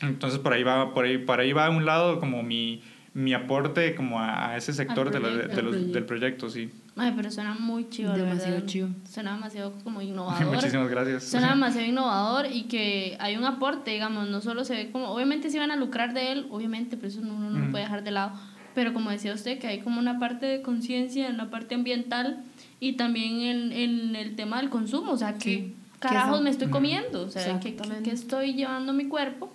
Entonces, 0.00 0.38
por 0.38 0.52
ahí 0.52 0.62
va, 0.62 0.92
por 0.92 1.06
ahí, 1.06 1.16
por 1.16 1.40
ahí 1.40 1.54
va 1.54 1.66
a 1.66 1.70
un 1.70 1.86
lado 1.86 2.20
como 2.20 2.42
mi, 2.42 2.82
mi 3.16 3.32
aporte 3.32 3.94
como 3.94 4.20
a, 4.20 4.58
ese 4.58 4.74
sector 4.74 5.10
de, 5.10 5.20
los, 5.62 5.90
del 5.90 6.04
proyecto, 6.04 6.50
sí. 6.50 6.70
Ay, 6.96 7.14
pero 7.16 7.30
suena 7.30 7.54
muy 7.54 7.88
chido, 7.88 8.12
Demasiado 8.12 8.60
chido. 8.66 8.90
Suena 9.08 9.32
demasiado 9.32 9.72
como 9.82 10.02
innovador. 10.02 10.54
Muchísimas 10.54 10.90
gracias. 10.90 11.24
Suena 11.24 11.48
demasiado 11.54 11.88
innovador 11.88 12.44
y 12.52 12.64
que 12.64 13.16
hay 13.18 13.38
un 13.38 13.44
aporte, 13.44 13.92
digamos, 13.92 14.28
no 14.28 14.42
solo 14.42 14.66
se 14.66 14.74
ve 14.74 14.90
como, 14.90 15.08
obviamente 15.08 15.48
se 15.48 15.58
van 15.58 15.70
a 15.70 15.76
lucrar 15.76 16.12
de 16.12 16.30
él, 16.30 16.46
obviamente, 16.50 16.98
pero 16.98 17.08
eso 17.08 17.20
uno 17.22 17.38
no 17.48 17.58
lo 17.58 17.70
puede 17.70 17.84
dejar 17.84 18.04
de 18.04 18.10
lado, 18.10 18.32
pero 18.74 18.92
como 18.92 19.08
decía 19.08 19.32
usted, 19.32 19.58
que 19.58 19.66
hay 19.66 19.80
como 19.80 19.98
una 19.98 20.18
parte 20.18 20.44
de 20.44 20.60
conciencia, 20.60 21.30
una 21.30 21.48
parte 21.48 21.74
ambiental 21.74 22.44
y 22.80 22.96
también 22.96 23.40
en, 23.40 23.72
en, 23.72 24.14
el 24.14 24.36
tema 24.36 24.60
del 24.60 24.68
consumo, 24.68 25.12
o 25.12 25.16
sea, 25.16 25.38
que 25.38 25.72
carajos 26.00 26.42
me 26.42 26.50
estoy 26.50 26.68
comiendo? 26.68 27.22
O 27.22 27.30
sea, 27.30 27.60
¿qué, 27.60 27.76
¿qué, 28.04 28.10
estoy 28.10 28.52
llevando 28.52 28.92
a 28.92 28.94
mi 28.94 29.08
cuerpo? 29.08 29.50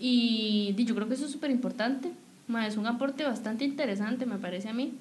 Y, 0.00 0.74
y 0.76 0.84
yo 0.84 0.96
creo 0.96 1.06
que 1.06 1.14
eso 1.14 1.26
es 1.26 1.30
súper 1.30 1.52
importante. 1.52 2.10
Es 2.58 2.76
un 2.76 2.86
aporte 2.86 3.24
bastante 3.24 3.64
interesante, 3.64 4.26
me 4.26 4.38
parece 4.38 4.68
a 4.68 4.72
mí. 4.72 4.94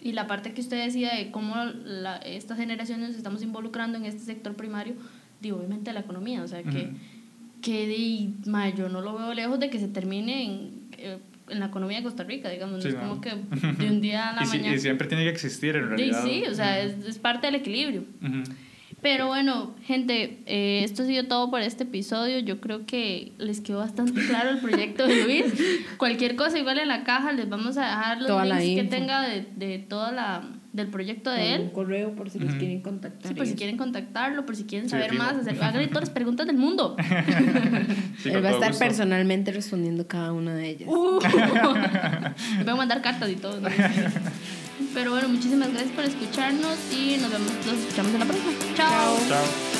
Y 0.00 0.12
la 0.12 0.26
parte 0.26 0.52
que 0.52 0.60
usted 0.60 0.84
decía 0.84 1.14
de 1.14 1.30
cómo 1.30 1.56
la, 1.56 2.16
estas 2.18 2.58
generaciones 2.58 3.08
nos 3.08 3.16
estamos 3.16 3.42
involucrando 3.42 3.98
en 3.98 4.04
este 4.04 4.20
sector 4.20 4.54
primario, 4.54 4.94
digo, 5.40 5.58
obviamente 5.58 5.92
la 5.92 6.00
economía, 6.00 6.42
o 6.42 6.48
sea, 6.48 6.62
que, 6.62 6.90
que 7.62 8.30
yo 8.76 8.88
no 8.88 9.00
lo 9.00 9.18
veo 9.18 9.34
lejos 9.34 9.58
de 9.58 9.70
que 9.70 9.78
se 9.80 9.88
termine 9.88 10.44
en, 10.44 10.70
eh, 10.98 11.18
en 11.50 11.60
la 11.60 11.66
economía 11.66 11.98
de 11.98 12.04
Costa 12.04 12.22
Rica, 12.22 12.48
digamos, 12.48 12.84
es 12.84 12.94
como 12.94 13.20
que 13.20 13.30
de 13.78 13.90
un 13.90 14.00
día 14.00 14.30
a 14.30 14.32
la 14.34 14.44
mañana. 14.44 14.74
y 14.74 14.78
siempre 14.78 15.08
tiene 15.08 15.24
que 15.24 15.30
existir 15.30 15.74
en 15.74 15.88
realidad. 15.88 16.24
Sí, 16.24 16.44
o 16.48 16.54
sea, 16.54 16.80
es, 16.80 17.04
es, 17.04 17.18
parte 17.18 17.46
del 17.48 17.56
equilibrio. 17.56 18.04
Pero 19.00 19.28
bueno, 19.28 19.74
gente, 19.84 20.42
eh, 20.46 20.82
esto 20.84 21.02
ha 21.02 21.06
sido 21.06 21.24
todo 21.24 21.50
por 21.50 21.60
este 21.60 21.84
episodio. 21.84 22.40
Yo 22.40 22.60
creo 22.60 22.84
que 22.84 23.32
les 23.38 23.60
quedó 23.60 23.78
bastante 23.78 24.20
claro 24.26 24.50
el 24.50 24.58
proyecto 24.58 25.06
de 25.06 25.24
Luis. 25.24 25.44
Cualquier 25.98 26.34
cosa 26.34 26.58
igual 26.58 26.78
en 26.78 26.88
la 26.88 27.04
caja 27.04 27.32
les 27.32 27.48
vamos 27.48 27.76
a 27.78 27.86
dejar 27.86 28.22
los 28.22 28.44
links 28.44 28.82
que 28.82 28.88
tenga 28.88 29.22
de, 29.22 29.46
de 29.56 29.78
toda 29.78 30.10
la 30.10 30.42
del 30.72 30.88
proyecto 30.88 31.30
de 31.30 31.54
él. 31.54 31.60
Un 31.62 31.70
correo 31.70 32.14
por 32.14 32.30
si 32.30 32.38
los 32.38 32.54
quieren 32.54 32.82
contactar. 32.82 33.28
Sí, 33.28 33.34
por 33.34 33.46
si 33.46 33.54
quieren 33.54 33.76
contactarlo, 33.76 34.46
por 34.46 34.56
si 34.56 34.64
quieren 34.64 34.88
saber 34.88 35.14
más, 35.14 35.36
hacer, 35.36 35.62
háganle 35.62 35.88
todas 35.88 36.04
las 36.04 36.10
preguntas 36.10 36.46
del 36.46 36.56
mundo. 36.56 36.96
él 38.24 38.44
va 38.44 38.48
a 38.48 38.52
estar 38.52 38.74
personalmente 38.76 39.52
respondiendo 39.52 40.06
cada 40.06 40.32
una 40.32 40.54
de 40.54 40.68
ellas. 40.68 40.88
Uh, 40.88 41.18
voy 42.64 42.68
a 42.68 42.76
mandar 42.76 43.02
cartas 43.02 43.30
y 43.30 43.36
todo. 43.36 43.60
Pero 44.98 45.12
bueno, 45.12 45.28
muchísimas 45.28 45.70
gracias 45.70 45.92
por 45.92 46.04
escucharnos 46.04 46.76
y 46.90 47.18
nos 47.18 47.30
vemos, 47.30 47.52
nos 47.64 47.76
escuchamos 47.76 48.14
en 48.14 48.18
la 48.18 48.26
próxima. 48.26 48.52
Chao. 48.74 49.16
Chao. 49.28 49.77